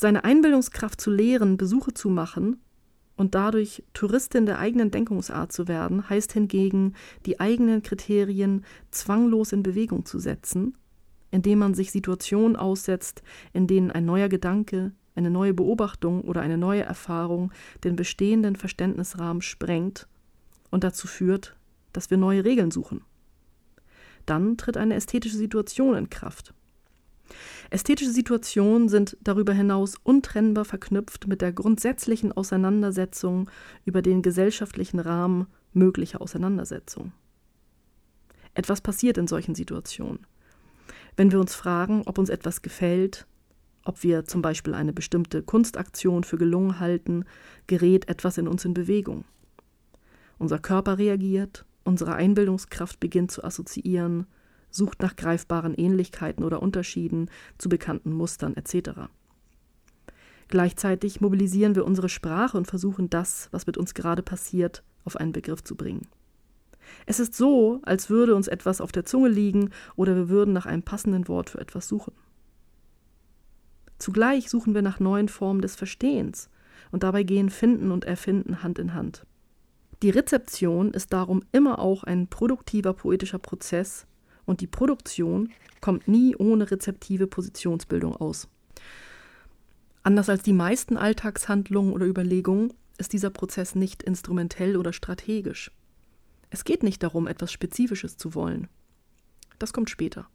Seine 0.00 0.24
Einbildungskraft 0.24 0.98
zu 0.98 1.10
lehren, 1.10 1.58
Besuche 1.58 1.92
zu 1.92 2.08
machen 2.08 2.56
und 3.16 3.34
dadurch 3.34 3.84
Touristin 3.92 4.46
der 4.46 4.58
eigenen 4.58 4.90
Denkungsart 4.90 5.52
zu 5.52 5.68
werden, 5.68 6.08
heißt 6.08 6.32
hingegen, 6.32 6.94
die 7.26 7.38
eigenen 7.38 7.82
Kriterien 7.82 8.64
zwanglos 8.90 9.52
in 9.52 9.62
Bewegung 9.62 10.06
zu 10.06 10.18
setzen, 10.18 10.74
indem 11.30 11.58
man 11.58 11.74
sich 11.74 11.90
Situationen 11.90 12.56
aussetzt, 12.56 13.22
in 13.52 13.66
denen 13.66 13.90
ein 13.90 14.06
neuer 14.06 14.30
Gedanke, 14.30 14.92
eine 15.16 15.28
neue 15.28 15.52
Beobachtung 15.52 16.22
oder 16.22 16.40
eine 16.40 16.56
neue 16.56 16.82
Erfahrung 16.82 17.52
den 17.84 17.94
bestehenden 17.94 18.56
Verständnisrahmen 18.56 19.42
sprengt 19.42 20.08
und 20.70 20.82
dazu 20.82 21.08
führt, 21.08 21.56
dass 21.92 22.08
wir 22.08 22.16
neue 22.16 22.46
Regeln 22.46 22.70
suchen. 22.70 23.04
Dann 24.24 24.56
tritt 24.56 24.78
eine 24.78 24.94
ästhetische 24.94 25.36
Situation 25.36 25.94
in 25.94 26.08
Kraft. 26.08 26.54
Ästhetische 27.70 28.10
Situationen 28.10 28.88
sind 28.88 29.16
darüber 29.22 29.52
hinaus 29.52 29.94
untrennbar 30.02 30.64
verknüpft 30.64 31.26
mit 31.26 31.40
der 31.40 31.52
grundsätzlichen 31.52 32.32
Auseinandersetzung 32.32 33.50
über 33.84 34.02
den 34.02 34.22
gesellschaftlichen 34.22 34.98
Rahmen 34.98 35.46
möglicher 35.72 36.20
Auseinandersetzung. 36.20 37.12
Etwas 38.54 38.80
passiert 38.80 39.18
in 39.18 39.28
solchen 39.28 39.54
Situationen. 39.54 40.26
Wenn 41.16 41.32
wir 41.32 41.40
uns 41.40 41.54
fragen, 41.54 42.02
ob 42.06 42.18
uns 42.18 42.30
etwas 42.30 42.62
gefällt, 42.62 43.26
ob 43.84 44.02
wir 44.02 44.24
zum 44.24 44.42
Beispiel 44.42 44.74
eine 44.74 44.92
bestimmte 44.92 45.42
Kunstaktion 45.42 46.24
für 46.24 46.36
gelungen 46.36 46.80
halten, 46.80 47.24
gerät 47.66 48.08
etwas 48.08 48.38
in 48.38 48.48
uns 48.48 48.64
in 48.64 48.74
Bewegung. 48.74 49.24
Unser 50.38 50.58
Körper 50.58 50.98
reagiert, 50.98 51.64
unsere 51.84 52.14
Einbildungskraft 52.14 53.00
beginnt 53.00 53.30
zu 53.30 53.44
assoziieren, 53.44 54.26
sucht 54.70 55.02
nach 55.02 55.16
greifbaren 55.16 55.74
Ähnlichkeiten 55.74 56.44
oder 56.44 56.62
Unterschieden 56.62 57.30
zu 57.58 57.68
bekannten 57.68 58.12
Mustern 58.12 58.56
etc. 58.56 59.08
Gleichzeitig 60.48 61.20
mobilisieren 61.20 61.74
wir 61.74 61.84
unsere 61.84 62.08
Sprache 62.08 62.56
und 62.56 62.66
versuchen 62.66 63.08
das, 63.08 63.48
was 63.52 63.66
mit 63.66 63.78
uns 63.78 63.94
gerade 63.94 64.22
passiert, 64.22 64.82
auf 65.04 65.16
einen 65.16 65.32
Begriff 65.32 65.62
zu 65.62 65.76
bringen. 65.76 66.08
Es 67.06 67.20
ist 67.20 67.34
so, 67.34 67.80
als 67.82 68.10
würde 68.10 68.34
uns 68.34 68.48
etwas 68.48 68.80
auf 68.80 68.92
der 68.92 69.04
Zunge 69.04 69.28
liegen 69.28 69.70
oder 69.96 70.16
wir 70.16 70.28
würden 70.28 70.52
nach 70.52 70.66
einem 70.66 70.82
passenden 70.82 71.28
Wort 71.28 71.50
für 71.50 71.60
etwas 71.60 71.86
suchen. 71.86 72.14
Zugleich 73.98 74.48
suchen 74.50 74.74
wir 74.74 74.82
nach 74.82 74.98
neuen 74.98 75.28
Formen 75.28 75.60
des 75.60 75.76
Verstehens 75.76 76.48
und 76.90 77.02
dabei 77.02 77.22
gehen 77.22 77.50
Finden 77.50 77.90
und 77.90 78.04
Erfinden 78.04 78.62
Hand 78.62 78.78
in 78.78 78.94
Hand. 78.94 79.26
Die 80.02 80.10
Rezeption 80.10 80.92
ist 80.92 81.12
darum 81.12 81.44
immer 81.52 81.78
auch 81.78 82.04
ein 82.04 82.26
produktiver 82.26 82.94
poetischer 82.94 83.38
Prozess 83.38 84.06
und 84.50 84.60
die 84.60 84.66
Produktion 84.66 85.50
kommt 85.80 86.08
nie 86.08 86.34
ohne 86.34 86.70
rezeptive 86.70 87.28
Positionsbildung 87.28 88.16
aus. 88.16 88.48
Anders 90.02 90.28
als 90.28 90.42
die 90.42 90.52
meisten 90.52 90.96
Alltagshandlungen 90.96 91.92
oder 91.92 92.04
Überlegungen 92.04 92.72
ist 92.98 93.12
dieser 93.12 93.30
Prozess 93.30 93.76
nicht 93.76 94.02
instrumentell 94.02 94.76
oder 94.76 94.92
strategisch. 94.92 95.70
Es 96.50 96.64
geht 96.64 96.82
nicht 96.82 97.02
darum, 97.04 97.28
etwas 97.28 97.52
Spezifisches 97.52 98.16
zu 98.16 98.34
wollen. 98.34 98.66
Das 99.60 99.72
kommt 99.72 99.88
später. 99.88 100.26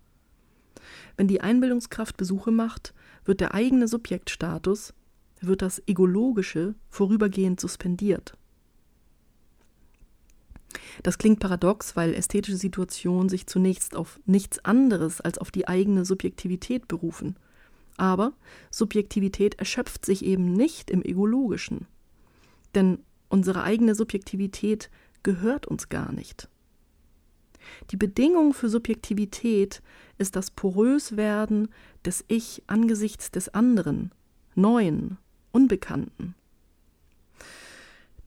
Wenn 1.17 1.28
die 1.28 1.41
Einbildungskraft 1.41 2.15
Besuche 2.15 2.51
macht, 2.51 2.93
wird 3.25 3.41
der 3.41 3.54
eigene 3.54 3.89
Subjektstatus, 3.89 4.93
wird 5.41 5.62
das 5.62 5.84
Egologische 5.88 6.73
vorübergehend 6.89 7.60
suspendiert. 7.60 8.38
Das 11.04 11.17
klingt 11.17 11.39
paradox, 11.39 11.95
weil 11.95 12.13
ästhetische 12.13 12.58
Situationen 12.58 13.30
sich 13.30 13.48
zunächst 13.48 13.95
auf 13.95 14.19
nichts 14.26 14.63
anderes 14.63 15.21
als 15.21 15.38
auf 15.38 15.52
die 15.52 15.67
eigene 15.67 16.06
Subjektivität 16.06 16.88
berufen. 16.88 17.36
Aber 17.98 18.34
Subjektivität 18.71 19.56
erschöpft 19.56 20.06
sich 20.06 20.26
eben 20.26 20.54
nicht 20.54 20.91
im 20.91 21.04
Egologischen. 21.04 21.88
Denn 22.74 23.00
unsere 23.30 23.63
eigene 23.63 23.95
Subjektivität 23.95 24.89
gehört 25.24 25.65
uns 25.65 25.89
gar 25.89 26.12
nicht. 26.12 26.50
Die 27.91 27.98
Bedingung 27.98 28.54
für 28.54 28.69
Subjektivität 28.69 29.82
ist 30.17 30.36
das 30.36 30.52
Poröswerden 30.52 31.69
des 32.04 32.24
Ich 32.28 32.63
angesichts 32.67 33.32
des 33.32 33.50
anderen, 33.50 34.12
Neuen, 34.56 35.17
Unbekannten. 35.52 36.36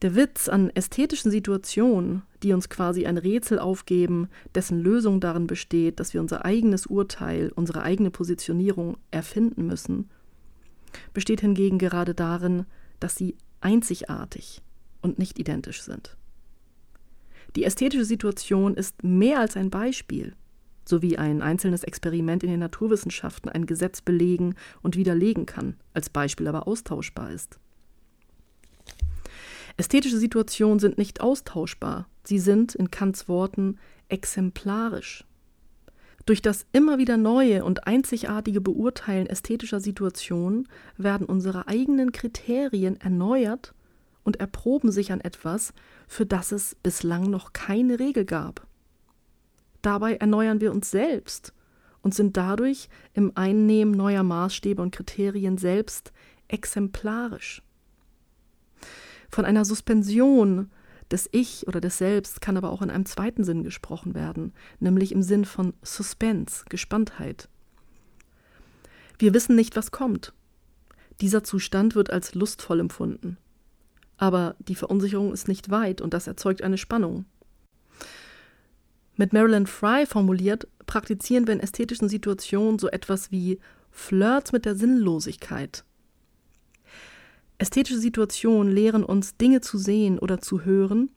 Der 0.01 0.15
Witz 0.15 0.47
an 0.47 0.69
ästhetischen 0.69 1.29
Situationen, 1.29 2.21
die 2.41 2.53
uns 2.53 2.69
quasi 2.69 3.05
ein 3.05 3.17
Rätsel 3.17 3.59
aufgeben, 3.59 4.29
dessen 4.55 4.79
Lösung 4.79 5.19
darin 5.19 5.45
besteht, 5.45 5.99
dass 5.99 6.13
wir 6.13 6.21
unser 6.21 6.45
eigenes 6.45 6.85
Urteil, 6.85 7.51
unsere 7.53 7.83
eigene 7.83 8.09
Positionierung 8.09 8.97
erfinden 9.11 9.67
müssen, 9.67 10.09
besteht 11.13 11.41
hingegen 11.41 11.79
gerade 11.79 12.15
darin, 12.15 12.65
dass 13.01 13.17
sie 13.17 13.35
einzigartig 13.59 14.61
und 15.01 15.19
nicht 15.19 15.37
identisch 15.37 15.81
sind. 15.81 16.15
Die 17.55 17.65
ästhetische 17.65 18.05
Situation 18.05 18.75
ist 18.75 19.03
mehr 19.03 19.39
als 19.39 19.57
ein 19.57 19.69
Beispiel, 19.69 20.33
so 20.85 21.01
wie 21.01 21.17
ein 21.17 21.41
einzelnes 21.41 21.83
Experiment 21.83 22.43
in 22.43 22.51
den 22.51 22.59
Naturwissenschaften 22.59 23.49
ein 23.49 23.65
Gesetz 23.65 24.01
belegen 24.01 24.55
und 24.81 24.95
widerlegen 24.95 25.45
kann, 25.45 25.75
als 25.93 26.09
Beispiel 26.09 26.47
aber 26.47 26.67
austauschbar 26.67 27.31
ist. 27.31 27.59
Ästhetische 29.79 30.17
Situationen 30.17 30.77
sind 30.79 30.97
nicht 30.97 31.21
austauschbar, 31.21 32.09
sie 32.25 32.37
sind 32.37 32.75
in 32.75 32.91
Kants 32.91 33.29
Worten 33.29 33.77
exemplarisch. 34.09 35.23
Durch 36.25 36.41
das 36.41 36.65
immer 36.73 36.97
wieder 36.97 37.15
neue 37.15 37.63
und 37.63 37.87
einzigartige 37.87 38.59
Beurteilen 38.59 39.25
ästhetischer 39.25 39.79
Situationen 39.79 40.67
werden 40.97 41.25
unsere 41.25 41.69
eigenen 41.69 42.11
Kriterien 42.11 42.99
erneuert 42.99 43.73
und 44.25 44.41
erproben 44.41 44.91
sich 44.91 45.13
an 45.13 45.21
etwas, 45.21 45.73
für 46.09 46.25
das 46.25 46.51
es 46.51 46.75
bislang 46.75 47.29
noch 47.29 47.53
keine 47.53 47.99
Regel 47.99 48.25
gab. 48.25 48.67
Dabei 49.81 50.17
erneuern 50.17 50.59
wir 50.59 50.73
uns 50.73 50.91
selbst 50.91 51.53
und 52.01 52.13
sind 52.13 52.35
dadurch 52.35 52.89
im 53.13 53.31
Einnehmen 53.35 53.93
neuer 53.93 54.23
Maßstäbe 54.23 54.81
und 54.81 54.93
Kriterien 54.93 55.57
selbst 55.57 56.11
exemplarisch. 56.49 57.61
Von 59.29 59.45
einer 59.45 59.65
Suspension 59.65 60.69
des 61.11 61.29
Ich 61.31 61.67
oder 61.67 61.81
des 61.81 61.97
Selbst 61.97 62.41
kann 62.41 62.57
aber 62.57 62.71
auch 62.71 62.81
in 62.81 62.89
einem 62.89 63.05
zweiten 63.05 63.43
Sinn 63.43 63.63
gesprochen 63.63 64.13
werden, 64.13 64.53
nämlich 64.79 65.11
im 65.11 65.23
Sinn 65.23 65.45
von 65.45 65.73
Suspense, 65.81 66.65
Gespanntheit. 66.69 67.49
Wir 69.17 69.33
wissen 69.33 69.55
nicht, 69.55 69.75
was 69.75 69.91
kommt. 69.91 70.33
Dieser 71.21 71.43
Zustand 71.43 71.95
wird 71.95 72.09
als 72.09 72.35
lustvoll 72.35 72.79
empfunden. 72.79 73.37
Aber 74.17 74.55
die 74.59 74.75
Verunsicherung 74.75 75.33
ist 75.33 75.47
nicht 75.47 75.69
weit 75.69 76.01
und 76.01 76.13
das 76.13 76.27
erzeugt 76.27 76.61
eine 76.61 76.77
Spannung. 76.77 77.25
Mit 79.15 79.33
Marilyn 79.33 79.67
Fry 79.67 80.05
formuliert, 80.05 80.67
praktizieren 80.85 81.45
wir 81.45 81.53
in 81.53 81.59
ästhetischen 81.59 82.07
Situationen 82.07 82.79
so 82.79 82.89
etwas 82.89 83.31
wie 83.31 83.59
Flirts 83.91 84.51
mit 84.51 84.65
der 84.65 84.75
Sinnlosigkeit, 84.75 85.83
Ästhetische 87.59 87.99
Situationen 87.99 88.71
lehren 88.71 89.03
uns, 89.03 89.35
Dinge 89.35 89.59
zu 89.59 89.77
sehen 89.77 90.17
oder 90.17 90.39
zu 90.39 90.63
hören, 90.63 91.09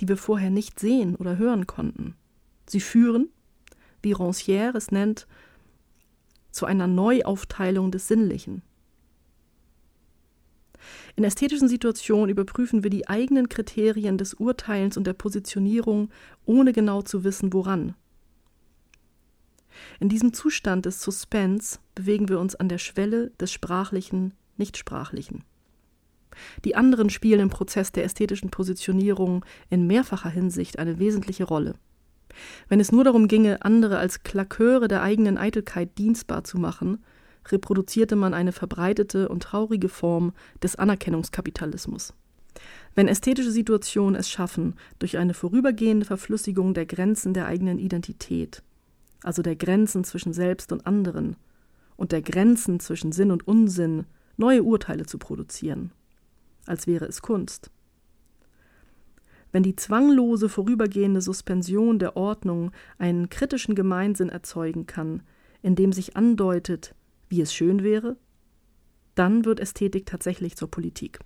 die 0.00 0.08
wir 0.08 0.16
vorher 0.16 0.48
nicht 0.48 0.80
sehen 0.80 1.14
oder 1.14 1.36
hören 1.36 1.66
konnten. 1.66 2.16
Sie 2.66 2.80
führen, 2.80 3.28
wie 4.02 4.14
Rancière 4.14 4.74
es 4.74 4.90
nennt, 4.90 5.26
zu 6.50 6.64
einer 6.64 6.86
Neuaufteilung 6.86 7.90
des 7.90 8.08
Sinnlichen. 8.08 8.62
In 11.16 11.24
ästhetischen 11.24 11.68
Situationen 11.68 12.30
überprüfen 12.30 12.82
wir 12.82 12.90
die 12.90 13.06
eigenen 13.06 13.50
Kriterien 13.50 14.16
des 14.16 14.32
Urteilens 14.32 14.96
und 14.96 15.06
der 15.06 15.12
Positionierung, 15.12 16.10
ohne 16.46 16.72
genau 16.72 17.02
zu 17.02 17.24
wissen, 17.24 17.52
woran. 17.52 17.94
In 20.00 20.08
diesem 20.08 20.32
Zustand 20.32 20.86
des 20.86 21.02
Suspense 21.02 21.78
bewegen 21.94 22.30
wir 22.30 22.40
uns 22.40 22.54
an 22.54 22.70
der 22.70 22.78
Schwelle 22.78 23.30
des 23.38 23.52
Sprachlichen, 23.52 24.32
Nichtsprachlichen. 24.56 25.44
Die 26.64 26.76
anderen 26.76 27.10
spielen 27.10 27.40
im 27.40 27.50
Prozess 27.50 27.92
der 27.92 28.04
ästhetischen 28.04 28.50
Positionierung 28.50 29.44
in 29.70 29.86
mehrfacher 29.86 30.30
Hinsicht 30.30 30.78
eine 30.78 30.98
wesentliche 30.98 31.44
Rolle. 31.44 31.74
Wenn 32.68 32.80
es 32.80 32.92
nur 32.92 33.04
darum 33.04 33.28
ginge, 33.28 33.62
andere 33.62 33.98
als 33.98 34.22
Klaköre 34.22 34.88
der 34.88 35.02
eigenen 35.02 35.38
Eitelkeit 35.38 35.98
dienstbar 35.98 36.44
zu 36.44 36.58
machen, 36.58 37.04
reproduzierte 37.48 38.16
man 38.16 38.34
eine 38.34 38.52
verbreitete 38.52 39.28
und 39.28 39.42
traurige 39.42 39.88
Form 39.88 40.32
des 40.62 40.76
Anerkennungskapitalismus. 40.76 42.14
Wenn 42.94 43.08
ästhetische 43.08 43.50
Situationen 43.50 44.14
es 44.14 44.30
schaffen, 44.30 44.74
durch 44.98 45.18
eine 45.18 45.34
vorübergehende 45.34 46.06
Verflüssigung 46.06 46.74
der 46.74 46.86
Grenzen 46.86 47.34
der 47.34 47.46
eigenen 47.46 47.78
Identität, 47.78 48.62
also 49.22 49.42
der 49.42 49.56
Grenzen 49.56 50.04
zwischen 50.04 50.32
selbst 50.32 50.72
und 50.72 50.86
anderen 50.86 51.36
und 51.96 52.12
der 52.12 52.22
Grenzen 52.22 52.80
zwischen 52.80 53.12
Sinn 53.12 53.30
und 53.30 53.46
Unsinn, 53.46 54.04
neue 54.36 54.62
Urteile 54.62 55.06
zu 55.06 55.18
produzieren, 55.18 55.90
als 56.66 56.86
wäre 56.86 57.06
es 57.06 57.22
Kunst. 57.22 57.70
Wenn 59.52 59.62
die 59.62 59.76
zwanglose 59.76 60.48
vorübergehende 60.48 61.20
Suspension 61.20 61.98
der 61.98 62.16
Ordnung 62.16 62.72
einen 62.98 63.30
kritischen 63.30 63.74
Gemeinsinn 63.74 64.28
erzeugen 64.28 64.86
kann, 64.86 65.22
in 65.62 65.76
dem 65.76 65.92
sich 65.92 66.16
andeutet, 66.16 66.94
wie 67.28 67.40
es 67.40 67.54
schön 67.54 67.82
wäre, 67.82 68.16
dann 69.14 69.44
wird 69.44 69.60
Ästhetik 69.60 70.06
tatsächlich 70.06 70.56
zur 70.56 70.70
Politik. 70.70 71.20